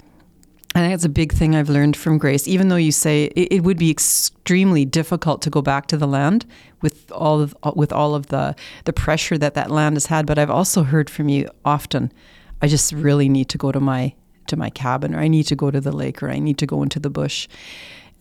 I 0.74 0.80
think 0.80 0.94
it's 0.94 1.04
a 1.04 1.10
big 1.10 1.34
thing 1.34 1.54
I've 1.54 1.70
learned 1.70 1.98
from 1.98 2.18
Grace. 2.18 2.48
Even 2.48 2.70
though 2.70 2.78
you 2.78 2.94
say 2.94 3.26
it, 3.36 3.52
it, 3.52 3.64
would 3.64 3.78
be 3.78 3.92
extremely 3.92 4.86
difficult 4.86 5.42
to 5.42 5.50
go 5.50 5.62
back 5.62 5.88
to 5.88 5.98
the 5.98 6.08
land 6.08 6.46
with 6.82 7.12
all 7.12 7.42
of 7.42 7.54
with 7.76 7.92
all 7.92 8.16
of 8.16 8.28
the 8.28 8.56
the 8.86 8.94
pressure 8.94 9.38
that 9.38 9.54
that 9.56 9.70
land 9.70 9.98
has 9.98 10.06
had, 10.06 10.26
but 10.26 10.40
I've 10.40 10.50
also 10.50 10.84
heard 10.84 11.10
from 11.10 11.28
you 11.28 11.50
often. 11.66 12.12
I 12.62 12.68
just 12.68 12.94
really 12.94 13.28
need 13.28 13.50
to 13.50 13.58
go 13.58 13.74
to 13.74 13.82
my 13.82 14.14
to 14.48 14.56
my 14.56 14.70
cabin, 14.70 15.14
or 15.14 15.20
I 15.20 15.28
need 15.28 15.48
to 15.48 15.56
go 15.56 15.72
to 15.72 15.82
the 15.82 15.92
lake, 15.92 16.24
or 16.24 16.30
I 16.30 16.40
need 16.40 16.58
to 16.60 16.66
go 16.66 16.82
into 16.84 17.00
the 17.00 17.10
bush. 17.10 17.50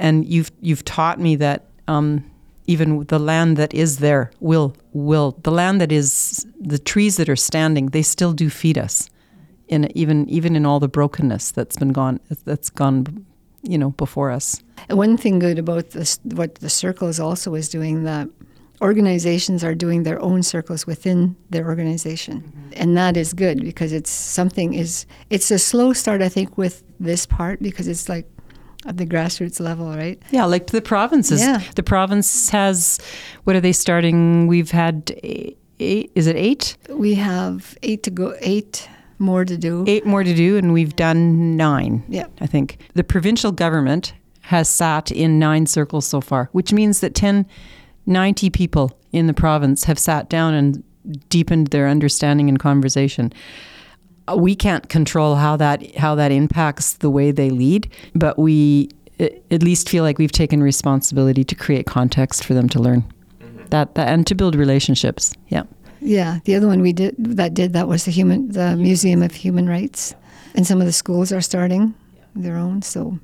And 0.01 0.27
you've 0.27 0.51
you've 0.61 0.85
taught 0.85 1.21
me 1.21 1.37
that 1.37 1.67
um, 1.87 2.29
even 2.71 3.05
the 3.07 3.19
land 3.19 3.57
that 3.57 3.75
is 3.75 3.99
there 3.99 4.31
will 4.39 4.75
will 4.93 5.37
the 5.43 5.51
land 5.51 5.81
that 5.81 5.91
is 5.91 6.47
the 6.61 6.79
trees 6.79 7.17
that 7.17 7.29
are 7.29 7.43
standing 7.51 7.87
they 7.87 8.03
still 8.03 8.33
do 8.33 8.49
feed 8.49 8.79
us 8.79 9.11
in 9.69 9.91
even 9.97 10.29
even 10.29 10.55
in 10.55 10.65
all 10.65 10.79
the 10.79 10.89
brokenness 10.89 11.51
that's 11.51 11.77
been 11.77 11.93
gone 11.93 12.21
that's 12.45 12.71
gone 12.71 13.27
you 13.63 13.77
know 13.77 13.91
before 13.91 14.31
us 14.31 14.63
one 14.89 15.17
thing 15.17 15.39
good 15.41 15.59
about 15.59 15.91
this 15.91 16.21
what 16.23 16.55
the 16.57 16.71
circles 16.71 17.19
also 17.19 17.55
is 17.55 17.69
doing 17.69 18.05
that 18.05 18.29
organizations 18.81 19.63
are 19.63 19.75
doing 19.75 20.05
their 20.05 20.21
own 20.23 20.43
circles 20.43 20.87
within 20.87 21.37
their 21.51 21.67
organization 21.67 22.41
mm-hmm. 22.41 22.71
and 22.77 22.97
that 22.97 23.17
is 23.17 23.33
good 23.33 23.61
because 23.61 23.93
it's 23.93 24.11
something 24.11 24.75
is 24.75 25.07
it's 25.29 25.51
a 25.51 25.59
slow 25.59 25.93
start 25.93 26.23
i 26.23 26.29
think 26.29 26.57
with 26.57 26.83
this 27.01 27.27
part 27.27 27.61
because 27.61 27.89
it's 27.89 28.09
like 28.09 28.27
at 28.87 28.97
the 28.97 29.07
grassroots 29.07 29.61
level, 29.61 29.89
right? 29.89 30.21
Yeah, 30.31 30.45
like 30.45 30.69
the 30.69 30.81
provinces. 30.81 31.41
Yeah. 31.41 31.63
The 31.75 31.83
province 31.83 32.49
has, 32.51 32.99
what 33.45 33.57
are 33.57 33.61
they 33.61 33.73
starting? 33.73 34.47
We've 34.47 34.71
had 34.71 35.13
eight, 35.23 35.59
eight 35.79 36.13
is 36.15 36.27
it 36.27 36.37
eight? 36.37 36.77
We 36.89 37.15
have 37.15 37.77
eight 37.83 38.03
to 38.05 38.11
go, 38.11 38.35
eight 38.41 38.89
more 39.19 39.45
to 39.45 39.57
do. 39.57 39.85
Eight 39.87 40.07
more 40.07 40.25
to 40.25 40.35
do, 40.35 40.57
and 40.57 40.73
we've 40.73 40.97
done 40.97 41.57
nine. 41.57 42.03
Yeah. 42.09 42.27
I 42.41 42.47
think. 42.47 42.79
The 42.95 43.05
provincial 43.05 43.53
government 43.53 44.15
has 44.43 44.69
sat 44.69 45.11
in 45.11 45.39
nine 45.39 45.67
circles 45.67 46.07
so 46.07 46.21
far, 46.21 46.49
which 46.53 46.73
means 46.73 47.01
that 47.01 47.15
10, 47.15 47.47
90 48.07 48.51
people 48.51 48.99
in 49.13 49.27
the 49.27 49.35
province 49.35 49.85
have 49.85 49.99
sat 49.99 50.31
down 50.31 50.55
and 50.55 50.83
deepened 51.29 51.69
their 51.69 51.87
understanding 51.87 52.49
and 52.49 52.59
conversation 52.59 53.33
we 54.37 54.55
can't 54.55 54.89
control 54.89 55.37
how 55.37 55.57
that 55.57 55.97
how 55.97 56.15
that 56.15 56.33
impacts 56.33 56.95
the 56.95 57.11
way 57.11 57.31
they 57.31 57.51
lead, 57.51 57.91
but 58.15 58.39
we 58.39 58.91
at 59.21 59.63
least 59.63 59.89
feel 59.89 60.03
like 60.03 60.19
we've 60.19 60.33
taken 60.33 60.63
responsibility 60.63 61.45
to 61.45 61.55
create 61.55 61.87
context 61.87 62.45
for 62.45 62.55
them 62.55 62.69
to 62.71 62.79
learn 62.79 63.03
mm-hmm. 63.41 63.67
that, 63.67 63.95
that 63.95 64.09
and 64.09 64.27
to 64.27 64.35
build 64.35 64.55
relationships. 64.55 65.35
Yeah. 65.49 65.65
Yeah, 66.03 66.39
the 66.45 66.55
other 66.55 66.67
one 66.67 66.81
we 66.81 66.95
did 66.95 67.15
that 67.19 67.53
did 67.53 67.75
that 67.75 67.87
was 67.87 68.07
the 68.07 68.11
human 68.11 68.53
the 68.53 68.75
Museum 68.75 69.23
of 69.23 69.33
Human 69.33 69.69
Rights, 69.69 70.15
and 70.55 70.67
some 70.67 70.81
of 70.81 70.87
the 70.87 70.95
schools 70.95 71.31
are 71.31 71.43
starting 71.43 71.95
their 72.35 72.57
own. 72.57 72.81
So 72.81 73.19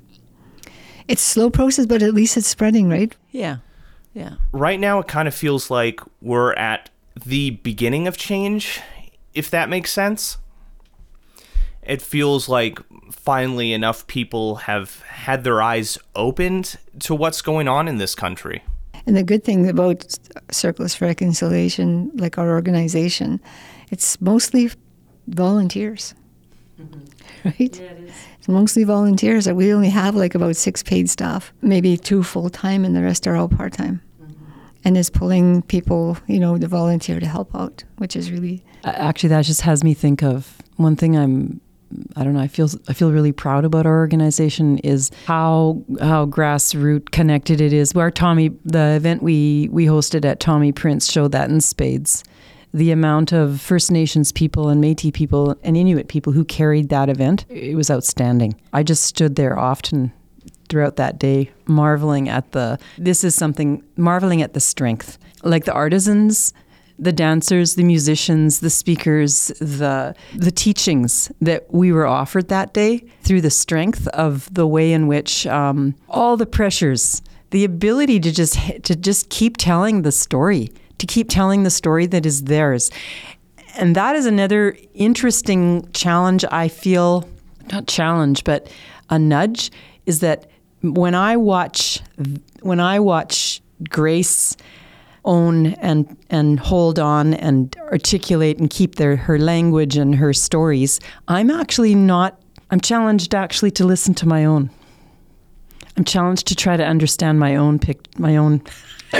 it's 1.07 1.23
slow 1.23 1.49
process, 1.49 1.87
but 1.87 2.03
at 2.03 2.13
least 2.13 2.37
it's 2.37 2.47
spreading, 2.47 2.87
right? 2.87 3.15
Yeah, 3.31 3.57
yeah. 4.13 4.35
Right 4.51 4.79
now, 4.79 4.99
it 4.99 5.07
kind 5.07 5.27
of 5.27 5.33
feels 5.33 5.71
like 5.71 6.01
we're 6.21 6.53
at 6.53 6.91
the 7.25 7.49
beginning 7.49 8.07
of 8.07 8.15
change, 8.15 8.79
if 9.33 9.49
that 9.49 9.69
makes 9.69 9.91
sense 9.91 10.37
it 11.87 12.01
feels 12.01 12.49
like 12.49 12.79
finally 13.11 13.73
enough 13.73 14.05
people 14.07 14.55
have 14.55 15.01
had 15.01 15.43
their 15.43 15.61
eyes 15.61 15.97
opened 16.15 16.75
to 16.99 17.15
what's 17.15 17.41
going 17.41 17.67
on 17.67 17.87
in 17.87 17.97
this 17.97 18.13
country. 18.13 18.63
And 19.05 19.15
the 19.15 19.23
good 19.23 19.43
thing 19.43 19.69
about 19.69 20.05
Circles 20.51 20.93
for 20.93 21.05
Reconciliation, 21.05 22.11
like 22.15 22.37
our 22.37 22.49
organization, 22.49 23.39
it's 23.89 24.19
mostly 24.19 24.69
volunteers. 25.27 26.13
Mm-hmm. 26.79 26.99
Right? 27.45 27.79
Yeah, 27.79 27.93
it's 28.39 28.47
mostly 28.49 28.83
volunteers. 28.83 29.47
We 29.47 29.71
only 29.71 29.89
have 29.89 30.15
like 30.15 30.35
about 30.35 30.57
six 30.57 30.83
paid 30.83 31.09
staff, 31.09 31.53
maybe 31.61 31.95
two 31.95 32.23
full 32.23 32.49
time, 32.49 32.83
and 32.83 32.93
the 32.93 33.01
rest 33.01 33.25
are 33.27 33.37
all 33.37 33.47
part 33.47 33.73
time. 33.73 34.01
Mm-hmm. 34.21 34.51
And 34.83 34.97
is 34.97 35.09
pulling 35.09 35.61
people, 35.61 36.17
you 36.27 36.39
know, 36.39 36.57
to 36.57 36.67
volunteer 36.67 37.21
to 37.21 37.25
help 37.25 37.55
out, 37.55 37.85
which 37.99 38.17
is 38.17 38.31
really. 38.31 38.65
Actually, 38.83 39.29
that 39.29 39.45
just 39.45 39.61
has 39.61 39.83
me 39.83 39.93
think 39.93 40.23
of 40.23 40.57
one 40.75 40.95
thing 40.97 41.15
I'm 41.15 41.61
I 42.15 42.23
don't 42.23 42.33
know. 42.33 42.39
I 42.39 42.47
feel 42.47 42.69
I 42.87 42.93
feel 42.93 43.11
really 43.11 43.31
proud 43.31 43.65
about 43.65 43.85
our 43.85 43.97
organization 43.97 44.77
is 44.79 45.11
how 45.25 45.83
how 45.99 46.25
grassroots 46.25 47.11
connected 47.11 47.61
it 47.61 47.73
is. 47.73 47.93
Where 47.93 48.11
Tommy, 48.11 48.49
the 48.65 48.95
event 48.95 49.23
we 49.23 49.69
we 49.71 49.85
hosted 49.85 50.25
at 50.25 50.39
Tommy 50.39 50.71
Prince 50.71 51.11
showed 51.11 51.31
that 51.31 51.49
in 51.49 51.61
spades. 51.61 52.23
The 52.73 52.91
amount 52.91 53.31
of 53.31 53.61
First 53.61 53.91
Nations 53.91 54.31
people 54.31 54.67
and 54.69 54.83
Métis 54.83 55.13
people 55.13 55.55
and 55.63 55.77
Inuit 55.77 56.09
people 56.09 56.33
who 56.33 56.43
carried 56.43 56.89
that 56.89 57.09
event, 57.09 57.45
it 57.49 57.75
was 57.75 57.89
outstanding. 57.89 58.55
I 58.73 58.83
just 58.83 59.03
stood 59.03 59.35
there 59.35 59.57
often 59.57 60.11
throughout 60.67 60.97
that 60.97 61.17
day, 61.17 61.49
marveling 61.65 62.27
at 62.27 62.51
the. 62.51 62.77
This 62.97 63.23
is 63.23 63.35
something 63.35 63.83
marveling 63.95 64.41
at 64.41 64.53
the 64.53 64.59
strength, 64.59 65.17
like 65.43 65.63
the 65.63 65.73
artisans 65.73 66.53
the 66.99 67.11
dancers, 67.11 67.75
the 67.75 67.83
musicians, 67.83 68.59
the 68.59 68.69
speakers, 68.69 69.47
the 69.59 70.15
the 70.35 70.51
teachings 70.51 71.31
that 71.41 71.71
we 71.71 71.91
were 71.91 72.07
offered 72.07 72.47
that 72.49 72.73
day 72.73 73.03
through 73.21 73.41
the 73.41 73.49
strength 73.49 74.07
of 74.09 74.51
the 74.53 74.65
way 74.65 74.91
in 74.91 75.07
which 75.07 75.45
um, 75.47 75.95
all 76.09 76.37
the 76.37 76.45
pressures, 76.45 77.21
the 77.51 77.63
ability 77.63 78.19
to 78.19 78.31
just 78.31 78.55
to 78.83 78.95
just 78.95 79.29
keep 79.29 79.57
telling 79.57 80.01
the 80.01 80.11
story, 80.11 80.71
to 80.97 81.05
keep 81.05 81.29
telling 81.29 81.63
the 81.63 81.69
story 81.69 82.07
that 82.07 82.25
is 82.25 82.45
theirs, 82.45 82.89
and 83.75 83.95
that 83.95 84.15
is 84.15 84.25
another 84.25 84.75
interesting 84.93 85.87
challenge. 85.91 86.43
I 86.51 86.67
feel 86.67 87.29
not 87.71 87.87
challenge, 87.87 88.43
but 88.43 88.71
a 89.09 89.19
nudge 89.19 89.71
is 90.05 90.19
that 90.21 90.49
when 90.81 91.13
I 91.15 91.37
watch 91.37 92.01
when 92.61 92.79
I 92.79 92.99
watch 92.99 93.61
Grace 93.89 94.57
own 95.27 95.67
and 95.73 96.17
and 96.29 96.59
hold 96.59 96.97
on 96.97 97.35
and 97.35 97.75
articulate 97.91 98.57
and 98.57 98.69
keep 98.69 98.95
their 98.95 99.15
her 99.15 99.37
language 99.37 99.95
and 99.97 100.15
her 100.15 100.33
stories. 100.33 100.99
I'm 101.27 101.51
actually 101.51 101.93
not. 101.93 102.41
I'm 102.71 102.81
challenged 102.81 103.35
actually 103.35 103.71
to 103.71 103.85
listen 103.85 104.13
to 104.15 104.27
my 104.27 104.45
own. 104.45 104.71
I'm 105.95 106.03
challenged 106.03 106.47
to 106.47 106.55
try 106.55 106.77
to 106.77 106.83
understand 106.83 107.39
my 107.39 107.55
own 107.55 107.77
pic, 107.77 108.07
my 108.17 108.37
own. 108.37 108.61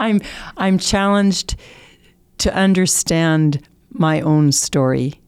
I'm 0.00 0.20
I'm 0.56 0.78
challenged 0.78 1.56
to 2.38 2.54
understand 2.54 3.66
my 3.92 4.20
own 4.20 4.52
story, 4.52 5.20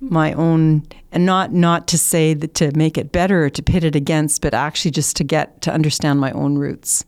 my 0.00 0.32
own, 0.32 0.84
and 1.12 1.24
not 1.24 1.52
not 1.52 1.86
to 1.88 1.98
say 1.98 2.34
that 2.34 2.54
to 2.54 2.76
make 2.76 2.98
it 2.98 3.12
better 3.12 3.44
or 3.44 3.50
to 3.50 3.62
pit 3.62 3.84
it 3.84 3.94
against, 3.94 4.42
but 4.42 4.52
actually 4.52 4.90
just 4.90 5.16
to 5.16 5.24
get 5.24 5.60
to 5.62 5.72
understand 5.72 6.18
my 6.20 6.32
own 6.32 6.56
roots 6.56 7.04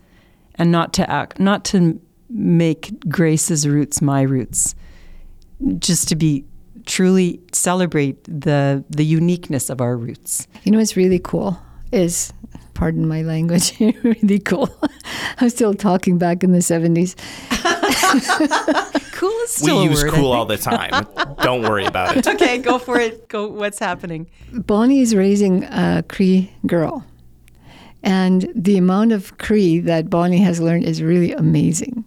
and 0.57 0.71
not 0.71 0.93
to 0.95 1.11
act, 1.11 1.39
not 1.41 1.65
to 1.67 2.01
make 2.31 2.93
Grace's 3.09 3.67
roots 3.67 4.01
my 4.03 4.23
roots, 4.23 4.75
just 5.79 6.09
to 6.09 6.17
be 6.17 6.45
truly 6.87 7.41
celebrate 7.53 8.23
the 8.25 8.85
the 8.91 9.05
uniqueness 9.05 9.71
of 9.71 9.81
our 9.81 9.97
roots. 9.97 10.47
You 10.65 10.73
know 10.73 10.79
what's 10.79 10.97
really 10.97 11.19
cool 11.19 11.59
is 11.93 12.33
pardon 12.75 13.07
my 13.09 13.23
language, 13.23 13.79
really 13.81 14.39
cool. 14.41 14.69
I'm 15.39 15.49
still 15.49 15.75
talking 15.75 16.19
back 16.19 16.45
in 16.45 16.53
the 16.53 16.59
70s. 16.59 17.15
cool 19.13 19.31
is 19.31 19.61
We 19.61 19.67
still 19.67 19.81
a 19.81 19.85
use 19.85 20.03
word, 20.03 20.13
I 20.13 20.17
cool 20.17 20.33
all 20.33 20.45
the 20.45 20.59
time. 20.59 21.07
Don't 21.41 21.63
worry 21.63 21.87
about 21.87 22.17
it. 22.17 22.27
okay, 22.27 22.59
go 22.59 22.79
for 22.79 22.99
it. 22.99 23.29
Go. 23.29 23.49
What's 23.49 23.79
happening? 23.79 24.29
Bonnie 24.53 25.01
is 25.01 25.15
raising 25.15 25.65
a 25.65 26.05
Cree 26.09 26.53
girl. 26.67 27.05
And 28.05 28.47
the 28.55 28.77
amount 28.77 29.13
of 29.13 29.37
Cree 29.39 29.81
that 29.81 30.11
Bonnie 30.11 30.39
has 30.43 30.61
learned 30.61 30.85
is 30.85 31.03
really 31.03 31.33
amazing. 31.33 32.05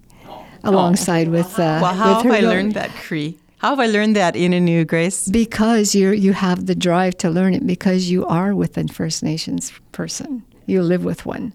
Alongside 0.63 1.27
with 1.29 1.57
uh, 1.59 1.79
Well, 1.81 1.93
how 1.93 2.15
with 2.17 2.23
have 2.25 2.33
I 2.33 2.41
daughter. 2.41 2.55
learned 2.55 2.73
that 2.73 2.91
Cree? 2.91 3.37
How 3.57 3.69
have 3.71 3.79
I 3.79 3.87
learned 3.87 4.15
that 4.15 4.35
in 4.35 4.53
a 4.53 4.59
new 4.59 4.85
Grace? 4.85 5.27
Because 5.27 5.95
you 5.95 6.11
you 6.11 6.33
have 6.33 6.65
the 6.67 6.75
drive 6.75 7.17
to 7.17 7.29
learn 7.29 7.53
it 7.55 7.65
because 7.65 8.09
you 8.11 8.25
are 8.27 8.53
with 8.53 8.77
a 8.77 8.87
First 8.87 9.23
Nations 9.23 9.71
person. 9.91 10.43
You 10.67 10.83
live 10.83 11.03
with 11.03 11.25
one. 11.25 11.53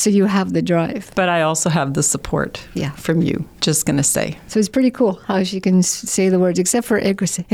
So 0.00 0.08
you 0.08 0.24
have 0.24 0.54
the 0.54 0.62
drive. 0.62 1.10
But 1.14 1.28
I 1.28 1.42
also 1.42 1.68
have 1.68 1.92
the 1.92 2.02
support 2.02 2.66
Yeah. 2.72 2.92
from 2.92 3.20
you. 3.20 3.44
Just 3.60 3.84
gonna 3.84 4.02
say. 4.02 4.38
So 4.48 4.58
it's 4.58 4.70
pretty 4.70 4.90
cool 4.90 5.20
how 5.26 5.44
she 5.44 5.60
can 5.60 5.82
say 5.82 6.30
the 6.30 6.38
words, 6.38 6.58
except 6.58 6.86
for 6.86 6.98
Ekusani. 6.98 7.46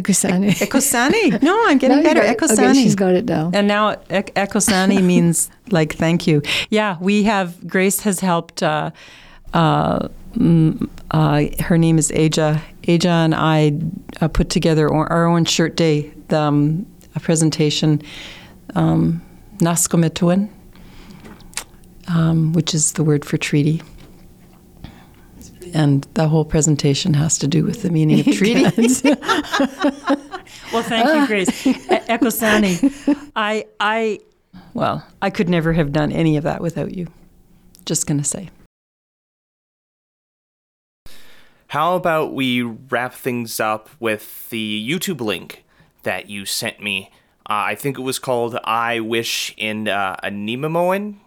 Ekosani. 0.60 1.42
No, 1.42 1.54
I'm 1.66 1.78
getting 1.78 2.04
better. 2.04 2.20
Ekosani. 2.22 2.70
Okay, 2.70 2.82
she's 2.84 2.94
got 2.94 3.14
it 3.14 3.24
now. 3.24 3.50
And 3.52 3.66
now 3.66 3.96
ek- 4.10 4.32
Ekosani 4.36 5.02
means 5.12 5.50
like 5.72 5.94
thank 5.96 6.28
you. 6.28 6.40
Yeah, 6.70 6.98
we 7.00 7.24
have 7.24 7.48
Grace 7.66 7.98
has 8.02 8.20
helped. 8.20 8.62
Uh, 8.62 8.90
uh, 9.52 10.06
uh, 11.10 11.42
her 11.64 11.78
name 11.78 11.98
is 11.98 12.12
Aja. 12.12 12.62
Aja 12.86 13.08
and 13.26 13.34
I 13.34 13.72
uh, 14.20 14.28
put 14.28 14.50
together 14.50 14.86
our 14.92 15.26
own 15.26 15.46
shirt 15.46 15.74
day, 15.76 16.12
the, 16.28 16.38
um, 16.38 16.86
a 17.16 17.20
presentation, 17.20 18.00
um, 18.76 19.20
um, 22.08 22.52
which 22.52 22.74
is 22.74 22.92
the 22.92 23.04
word 23.04 23.24
for 23.24 23.36
treaty. 23.36 23.82
And 25.74 26.06
the 26.14 26.28
whole 26.28 26.44
presentation 26.44 27.14
has 27.14 27.38
to 27.38 27.48
do 27.48 27.64
with 27.64 27.82
the 27.82 27.90
meaning 27.90 28.20
of 28.20 28.34
treaty. 28.36 28.64
Well, 30.72 30.82
thank 30.82 31.06
you, 31.08 31.26
Grace. 31.26 31.64
Ekosani, 31.64 33.30
I, 33.36 33.66
I, 33.78 34.20
well, 34.74 35.06
I 35.22 35.30
could 35.30 35.48
never 35.48 35.72
have 35.72 35.92
done 35.92 36.12
any 36.12 36.36
of 36.36 36.44
that 36.44 36.60
without 36.60 36.94
you. 36.94 37.08
Just 37.84 38.06
gonna 38.06 38.24
say. 38.24 38.50
How 41.68 41.94
about 41.94 42.34
we 42.34 42.62
wrap 42.62 43.14
things 43.14 43.60
up 43.60 43.90
with 44.00 44.48
the 44.50 44.88
YouTube 44.88 45.20
link 45.20 45.64
that 46.02 46.28
you 46.28 46.44
sent 46.44 46.82
me? 46.82 47.10
Uh, 47.48 47.70
I 47.70 47.74
think 47.74 47.98
it 47.98 48.02
was 48.02 48.18
called 48.18 48.58
I 48.64 49.00
Wish 49.00 49.54
in 49.56 49.88
uh, 49.88 50.16
Anemomoan. 50.22 51.20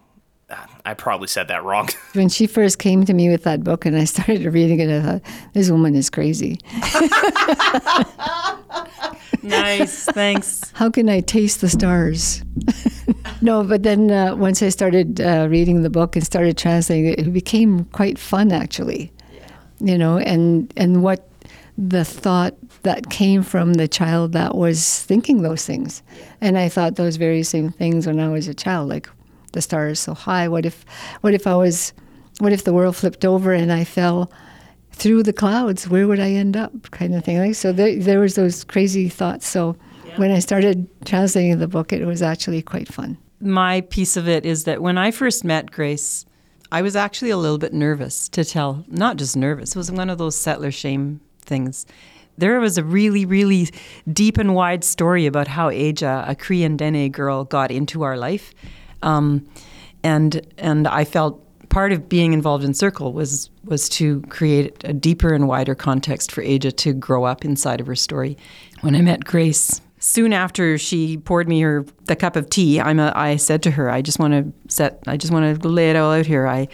Uh, 0.50 0.56
I 0.84 0.94
probably 0.94 1.28
said 1.28 1.48
that 1.48 1.64
wrong. 1.64 1.88
When 2.14 2.28
she 2.28 2.46
first 2.46 2.78
came 2.78 3.04
to 3.04 3.14
me 3.14 3.28
with 3.28 3.44
that 3.44 3.62
book 3.62 3.86
and 3.86 3.96
I 3.96 4.04
started 4.04 4.44
reading 4.52 4.80
it, 4.80 4.90
I 4.90 5.02
thought, 5.02 5.22
this 5.52 5.70
woman 5.70 5.94
is 5.94 6.10
crazy. 6.10 6.58
Nice, 9.42 10.04
thanks. 10.04 10.70
How 10.74 10.90
can 10.90 11.08
I 11.08 11.20
taste 11.20 11.60
the 11.60 11.68
stars? 11.68 12.44
no, 13.40 13.64
but 13.64 13.82
then 13.82 14.10
uh, 14.10 14.36
once 14.36 14.62
I 14.62 14.68
started 14.68 15.20
uh, 15.20 15.46
reading 15.50 15.82
the 15.82 15.90
book 15.90 16.16
and 16.16 16.24
started 16.24 16.58
translating 16.58 17.06
it, 17.06 17.18
it 17.20 17.32
became 17.32 17.84
quite 17.86 18.18
fun 18.18 18.52
actually. 18.52 19.12
Yeah. 19.32 19.40
You 19.80 19.98
know, 19.98 20.18
and 20.18 20.72
and 20.76 21.02
what 21.02 21.28
the 21.78 22.04
thought 22.04 22.54
that 22.82 23.08
came 23.08 23.42
from 23.42 23.74
the 23.74 23.88
child 23.88 24.32
that 24.32 24.54
was 24.54 25.02
thinking 25.04 25.42
those 25.42 25.64
things. 25.64 26.02
And 26.40 26.58
I 26.58 26.68
thought 26.68 26.96
those 26.96 27.16
very 27.16 27.42
same 27.42 27.70
things 27.70 28.06
when 28.06 28.20
I 28.20 28.28
was 28.28 28.48
a 28.48 28.54
child, 28.54 28.88
like 28.90 29.08
the 29.52 29.62
star 29.62 29.88
is 29.88 30.00
so 30.00 30.14
high. 30.14 30.48
What 30.48 30.66
if 30.66 30.84
what 31.20 31.34
if 31.34 31.46
I 31.46 31.54
was 31.54 31.92
what 32.38 32.52
if 32.52 32.64
the 32.64 32.72
world 32.72 32.96
flipped 32.96 33.24
over 33.24 33.52
and 33.52 33.72
I 33.72 33.84
fell 33.84 34.32
through 34.92 35.22
the 35.22 35.32
clouds? 35.32 35.88
Where 35.88 36.06
would 36.06 36.20
I 36.20 36.30
end 36.30 36.56
up? 36.56 36.90
Kind 36.90 37.14
of 37.14 37.24
thing. 37.24 37.38
Like 37.38 37.54
so 37.54 37.72
there, 37.72 37.96
there 37.96 38.20
was 38.20 38.34
those 38.34 38.64
crazy 38.64 39.08
thoughts. 39.08 39.46
So 39.46 39.76
when 40.16 40.30
I 40.30 40.38
started 40.38 40.88
translating 41.04 41.58
the 41.58 41.68
book 41.68 41.92
it 41.92 42.04
was 42.04 42.22
actually 42.22 42.62
quite 42.62 42.88
fun. 42.88 43.18
My 43.40 43.80
piece 43.82 44.16
of 44.16 44.28
it 44.28 44.44
is 44.44 44.64
that 44.64 44.82
when 44.82 44.98
I 44.98 45.10
first 45.10 45.44
met 45.44 45.70
Grace, 45.70 46.26
I 46.72 46.82
was 46.82 46.94
actually 46.94 47.30
a 47.30 47.36
little 47.36 47.58
bit 47.58 47.72
nervous 47.72 48.28
to 48.30 48.44
tell, 48.44 48.84
not 48.88 49.16
just 49.16 49.36
nervous, 49.36 49.74
it 49.74 49.78
was 49.78 49.90
one 49.90 50.10
of 50.10 50.18
those 50.18 50.36
settler 50.36 50.70
shame 50.70 51.20
things. 51.40 51.86
There 52.38 52.60
was 52.60 52.78
a 52.78 52.84
really, 52.84 53.24
really 53.24 53.68
deep 54.10 54.38
and 54.38 54.54
wide 54.54 54.84
story 54.84 55.26
about 55.26 55.48
how 55.48 55.68
Aja, 55.68 56.24
a 56.26 56.34
Cree 56.34 56.62
and 56.62 56.78
Dene 56.78 57.10
girl, 57.10 57.44
got 57.44 57.70
into 57.70 58.02
our 58.02 58.16
life. 58.16 58.54
Um, 59.02 59.46
and 60.02 60.46
and 60.58 60.88
I 60.88 61.04
felt 61.04 61.44
part 61.68 61.92
of 61.92 62.08
being 62.08 62.32
involved 62.32 62.64
in 62.64 62.74
Circle 62.74 63.12
was 63.12 63.50
was 63.64 63.88
to 63.90 64.20
create 64.22 64.82
a 64.84 64.92
deeper 64.92 65.32
and 65.32 65.48
wider 65.48 65.74
context 65.74 66.32
for 66.32 66.42
Aja 66.42 66.70
to 66.72 66.92
grow 66.92 67.24
up 67.24 67.44
inside 67.44 67.80
of 67.80 67.86
her 67.86 67.96
story. 67.96 68.36
When 68.80 68.94
I 68.94 69.00
met 69.00 69.24
Grace, 69.24 69.80
soon 69.98 70.32
after 70.32 70.78
she 70.78 71.16
poured 71.18 71.48
me 71.48 71.60
her 71.60 71.84
the 72.06 72.16
cup 72.16 72.36
of 72.36 72.50
tea, 72.50 72.80
I'm 72.80 72.98
a, 72.98 73.12
I 73.14 73.36
said 73.36 73.62
to 73.64 73.70
her, 73.70 73.90
I 73.90 74.02
just 74.02 74.18
want 74.18 74.32
to 74.32 74.52
set, 74.72 75.02
I 75.06 75.16
just 75.16 75.32
want 75.32 75.62
to 75.62 75.68
lay 75.68 75.90
it 75.90 75.96
all 75.96 76.12
out 76.12 76.26
here. 76.26 76.46
I 76.46 76.68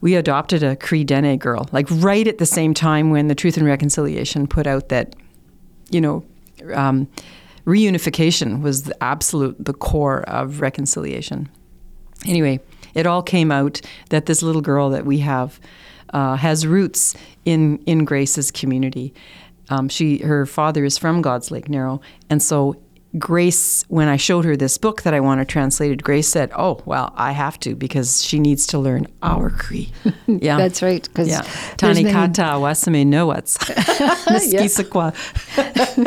we 0.00 0.14
adopted 0.14 0.62
a 0.62 0.76
Cree 0.76 1.04
Dene 1.04 1.38
girl, 1.38 1.68
like 1.72 1.86
right 1.90 2.26
at 2.26 2.38
the 2.38 2.46
same 2.46 2.74
time 2.74 3.10
when 3.10 3.28
the 3.28 3.34
Truth 3.34 3.56
and 3.56 3.66
Reconciliation 3.66 4.46
put 4.46 4.66
out 4.66 4.88
that, 4.90 5.16
you 5.90 6.00
know, 6.00 6.24
um, 6.74 7.08
reunification 7.66 8.62
was 8.62 8.84
the 8.84 9.02
absolute 9.02 9.56
the 9.62 9.74
core 9.74 10.22
of 10.22 10.60
reconciliation. 10.60 11.48
Anyway, 12.26 12.60
it 12.94 13.06
all 13.06 13.22
came 13.22 13.52
out 13.52 13.80
that 14.10 14.26
this 14.26 14.42
little 14.42 14.62
girl 14.62 14.90
that 14.90 15.04
we 15.04 15.18
have 15.18 15.60
uh, 16.14 16.36
has 16.36 16.66
roots 16.66 17.14
in 17.44 17.78
in 17.86 18.04
Grace's 18.04 18.50
community. 18.50 19.12
Um, 19.68 19.88
she 19.88 20.18
her 20.18 20.46
father 20.46 20.84
is 20.84 20.96
from 20.96 21.22
God's 21.22 21.50
Lake 21.50 21.68
Narrow, 21.68 22.00
and 22.30 22.42
so 22.42 22.76
Grace, 23.18 23.84
when 23.88 24.08
I 24.08 24.16
showed 24.16 24.44
her 24.44 24.56
this 24.56 24.78
book 24.78 25.02
that 25.02 25.14
I 25.14 25.20
want 25.20 25.40
to 25.40 25.44
translated, 25.44 26.02
Grace 26.02 26.28
said, 26.28 26.50
"Oh, 26.54 26.80
well, 26.84 27.12
I 27.16 27.32
have 27.32 27.58
to 27.60 27.74
because 27.74 28.22
she 28.22 28.38
needs 28.38 28.66
to 28.68 28.78
learn 28.78 29.06
our 29.22 29.50
Cree." 29.50 29.90
Yeah, 30.26 30.58
That's 30.58 30.82
right. 30.82 31.02
Because 31.02 31.28
yeah. 31.28 31.42
Tani 31.76 32.04
kata 32.04 32.58
wasame 32.58 33.06
nowats. 33.06 33.56
Niskisakwa. 34.26 35.14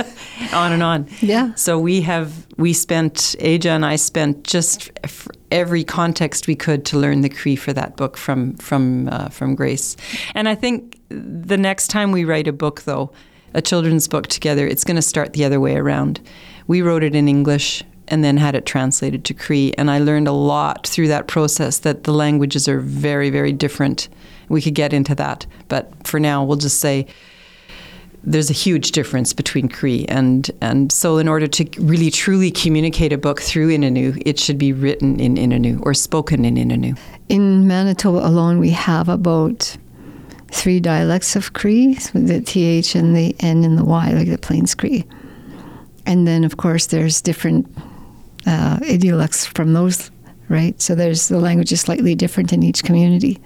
on 0.53 0.71
and 0.71 0.83
on. 0.83 1.07
Yeah. 1.21 1.53
So 1.55 1.79
we 1.79 2.01
have 2.01 2.47
we 2.57 2.73
spent 2.73 3.35
Aja 3.41 3.71
and 3.71 3.85
I 3.85 3.95
spent 3.95 4.43
just 4.43 4.91
every 5.51 5.83
context 5.83 6.47
we 6.47 6.55
could 6.55 6.85
to 6.85 6.97
learn 6.97 7.21
the 7.21 7.29
Cree 7.29 7.55
for 7.55 7.73
that 7.73 7.97
book 7.97 8.17
from 8.17 8.55
from 8.55 9.09
uh, 9.09 9.29
from 9.29 9.55
Grace. 9.55 9.97
And 10.35 10.47
I 10.47 10.55
think 10.55 10.99
the 11.09 11.57
next 11.57 11.87
time 11.87 12.11
we 12.11 12.25
write 12.25 12.47
a 12.47 12.53
book 12.53 12.81
though, 12.81 13.11
a 13.53 13.61
children's 13.61 14.07
book 14.07 14.27
together, 14.27 14.67
it's 14.67 14.83
going 14.83 14.95
to 14.95 15.01
start 15.01 15.33
the 15.33 15.43
other 15.43 15.59
way 15.59 15.75
around. 15.75 16.21
We 16.67 16.81
wrote 16.81 17.03
it 17.03 17.15
in 17.15 17.27
English 17.27 17.83
and 18.07 18.23
then 18.23 18.37
had 18.37 18.55
it 18.55 18.65
translated 18.65 19.25
to 19.25 19.33
Cree 19.33 19.73
and 19.77 19.91
I 19.91 19.99
learned 19.99 20.27
a 20.27 20.31
lot 20.33 20.87
through 20.87 21.09
that 21.09 21.27
process 21.27 21.79
that 21.79 22.05
the 22.05 22.13
languages 22.13 22.67
are 22.67 22.79
very 22.79 23.29
very 23.29 23.51
different. 23.51 24.09
We 24.47 24.61
could 24.61 24.75
get 24.75 24.93
into 24.93 25.15
that, 25.15 25.45
but 25.67 26.07
for 26.07 26.19
now 26.19 26.43
we'll 26.43 26.57
just 26.57 26.79
say 26.79 27.07
there's 28.23 28.49
a 28.49 28.53
huge 28.53 28.91
difference 28.91 29.33
between 29.33 29.69
Cree 29.69 30.05
and 30.07 30.51
and 30.61 30.91
so 30.91 31.17
in 31.17 31.27
order 31.27 31.47
to 31.47 31.65
really 31.79 32.11
truly 32.11 32.51
communicate 32.51 33.13
a 33.13 33.17
book 33.17 33.41
through 33.41 33.69
Innu, 33.69 34.21
it 34.25 34.39
should 34.39 34.57
be 34.57 34.73
written 34.73 35.19
in 35.19 35.35
Innu 35.35 35.79
or 35.85 35.93
spoken 35.93 36.45
in 36.45 36.55
Innu. 36.55 36.97
in 37.29 37.67
Manitoba 37.67 38.19
alone, 38.19 38.59
we 38.59 38.71
have 38.71 39.09
about 39.09 39.77
three 40.51 40.79
dialects 40.79 41.35
of 41.35 41.53
Cree, 41.53 41.93
the 42.13 42.41
TH 42.41 42.95
and 42.95 43.15
the 43.15 43.35
N 43.39 43.63
and 43.63 43.77
the 43.77 43.85
Y, 43.85 44.11
like 44.11 44.29
the 44.29 44.37
Plains 44.37 44.75
Cree. 44.75 45.05
And 46.05 46.27
then, 46.27 46.43
of 46.43 46.57
course, 46.57 46.87
there's 46.87 47.21
different 47.21 47.67
uh, 48.47 48.79
idiolects 48.85 49.45
from 49.45 49.73
those, 49.73 50.09
right? 50.47 50.79
So 50.81 50.95
there's 50.95 51.27
the 51.27 51.37
language 51.37 51.71
is 51.71 51.81
slightly 51.81 52.15
different 52.15 52.51
in 52.51 52.63
each 52.63 52.83
community. 52.83 53.39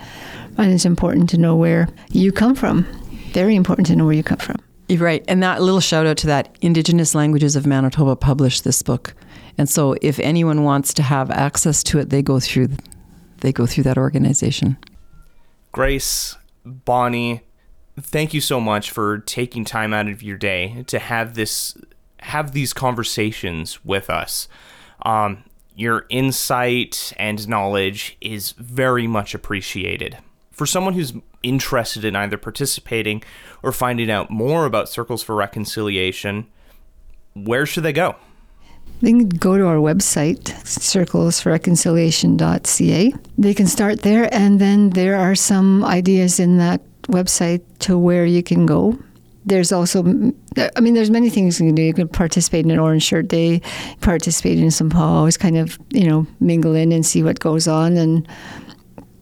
And 0.58 0.72
it's 0.72 0.86
important 0.86 1.30
to 1.32 1.38
know 1.38 1.56
where 1.56 1.90
you 2.12 2.32
come 2.32 2.56
from. 2.56 2.86
Very 3.34 3.56
important 3.56 3.88
to 3.88 3.96
know 3.96 4.06
where 4.06 4.14
you 4.14 4.24
come 4.24 4.38
from. 4.38 4.58
You're 4.88 5.00
right. 5.00 5.24
And 5.28 5.42
that 5.42 5.62
little 5.62 5.80
shout 5.80 6.06
out 6.06 6.18
to 6.18 6.28
that 6.28 6.56
Indigenous 6.62 7.16
Languages 7.16 7.56
of 7.56 7.66
Manitoba 7.66 8.16
published 8.16 8.64
this 8.64 8.82
book. 8.82 9.16
And 9.58 9.70
so 9.70 9.96
if 10.02 10.20
anyone 10.20 10.64
wants 10.64 10.94
to 10.96 11.04
have 11.04 11.32
access 11.32 11.84
to 11.84 12.00
it, 12.00 12.10
they 12.10 12.22
go 12.22 12.40
through 12.40 12.70
they 13.42 13.52
go 13.52 13.66
through 13.66 13.84
that 13.84 13.98
organization. 13.98 14.78
Grace, 15.74 16.38
Bonnie, 16.64 17.42
thank 18.00 18.34
you 18.34 18.40
so 18.40 18.62
much 18.62 18.90
for 18.90 19.20
taking 19.20 19.66
time 19.66 19.94
out 19.94 20.08
of 20.08 20.24
your 20.24 20.38
day 20.38 20.84
to 20.88 20.98
have 20.98 21.34
this 21.34 21.78
have 22.20 22.54
these 22.54 22.72
conversations 22.72 23.84
with 23.84 24.10
us. 24.10 24.48
Um, 25.06 25.44
your 25.76 26.06
insight 26.10 27.14
and 27.18 27.48
knowledge 27.48 28.18
is 28.22 28.52
very 28.52 29.08
much 29.08 29.34
appreciated. 29.34 30.18
For 30.54 30.66
someone 30.66 30.94
who's 30.94 31.14
interested 31.42 32.06
in 32.06 32.16
either 32.16 32.38
participating 32.38 33.24
or 33.62 33.72
finding 33.72 34.10
out 34.10 34.30
more 34.30 34.66
about 34.66 34.88
Circles 34.88 35.24
for 35.24 35.36
Reconciliation, 35.36 36.48
where 37.34 37.66
should 37.66 37.84
they 37.84 37.92
go? 37.92 38.16
They 39.02 39.10
can 39.10 39.28
go 39.28 39.58
to 39.58 39.66
our 39.66 39.78
website, 39.78 40.44
circlesforreconciliation.ca. 40.64 43.14
They 43.38 43.54
can 43.54 43.68
start 43.68 44.04
there, 44.04 44.34
and 44.34 44.60
then 44.60 44.92
there 44.92 45.18
are 45.18 45.36
some 45.36 45.84
ideas 45.84 46.40
in 46.40 46.60
that 46.60 46.80
website 47.08 47.62
to 47.80 47.98
where 47.98 48.26
you 48.26 48.42
can 48.44 48.66
go. 48.66 48.98
There's 49.46 49.74
also, 49.74 50.06
I 50.06 50.80
mean, 50.80 50.94
there's 50.94 51.10
many 51.10 51.30
things 51.30 51.60
you 51.60 51.66
can 51.66 51.76
do. 51.76 51.82
You 51.82 51.94
can 51.94 52.08
participate 52.08 52.64
in 52.64 52.72
an 52.72 52.80
Orange 52.80 53.04
Shirt 53.04 53.28
Day, 53.28 53.62
participate 54.00 54.58
in 54.58 54.72
some 54.72 54.90
always 54.94 55.36
kind 55.36 55.58
of, 55.58 55.78
you 55.90 56.08
know, 56.08 56.26
mingle 56.40 56.76
in 56.76 56.94
and 56.94 57.06
see 57.06 57.24
what 57.24 57.42
goes 57.42 57.68
on. 57.68 57.98
And 57.98 58.26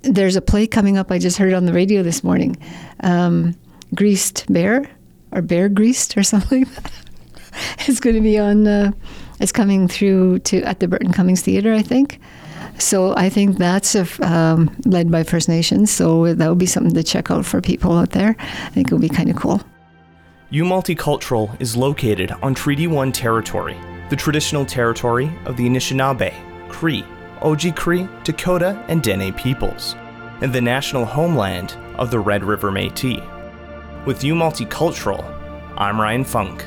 there's 0.04 0.36
a 0.36 0.42
play 0.42 0.68
coming 0.68 0.98
up 0.98 1.12
I 1.12 1.20
just 1.20 1.38
heard 1.38 1.54
on 1.54 1.66
the 1.66 1.74
radio 1.74 2.04
this 2.04 2.24
morning 2.24 2.58
um, 3.02 3.56
Greased 3.96 4.52
Bear, 4.52 4.90
or 5.32 5.42
Bear 5.42 5.70
Greased, 5.70 6.18
or 6.18 6.24
something 6.34 6.66
it's 7.88 8.00
going 8.00 8.16
to 8.16 8.22
be 8.22 8.40
on, 8.40 8.68
uh, 8.68 8.92
it's 9.40 9.52
coming 9.52 9.88
through 9.88 10.40
to 10.40 10.62
at 10.64 10.80
the 10.80 10.88
Burton 10.88 11.12
Cummings 11.12 11.42
Theatre, 11.42 11.74
I 11.74 11.82
think. 11.82 12.20
So 12.78 13.16
I 13.16 13.30
think 13.30 13.58
that's 13.58 13.96
a, 13.96 14.08
um, 14.28 14.76
led 14.86 15.12
by 15.12 15.24
First 15.24 15.50
Nations. 15.50 15.92
So 15.92 16.34
that 16.34 16.48
would 16.50 16.58
be 16.58 16.66
something 16.66 16.94
to 16.94 17.04
check 17.04 17.30
out 17.30 17.46
for 17.46 17.62
people 17.62 17.98
out 17.98 18.12
there. 18.12 18.36
I 18.40 18.70
think 18.70 18.88
it 18.88 18.94
would 18.94 19.02
be 19.02 19.10
kind 19.10 19.30
of 19.30 19.36
cool. 19.36 19.62
U 20.50 20.64
Multicultural 20.64 21.60
is 21.62 21.78
located 21.78 22.32
on 22.42 22.54
Treaty 22.54 22.88
1 22.88 23.12
territory, 23.12 23.78
the 24.10 24.16
traditional 24.16 24.66
territory 24.66 25.32
of 25.46 25.58
the 25.58 25.68
Anishinaabe, 25.68 26.34
Cree, 26.68 27.06
Oji-Cree, 27.42 28.08
Dakota, 28.24 28.84
and 28.88 29.02
Dene 29.02 29.34
peoples, 29.34 29.96
and 30.42 30.54
the 30.54 30.62
national 30.62 31.06
homeland 31.06 31.76
of 31.96 32.12
the 32.12 32.20
Red 32.20 32.44
River 32.44 32.72
Métis. 32.72 33.26
With 34.06 34.24
U 34.24 34.36
Multicultural, 34.36 35.24
I'm 35.76 36.00
Ryan 36.00 36.24
Funk. 36.24 36.64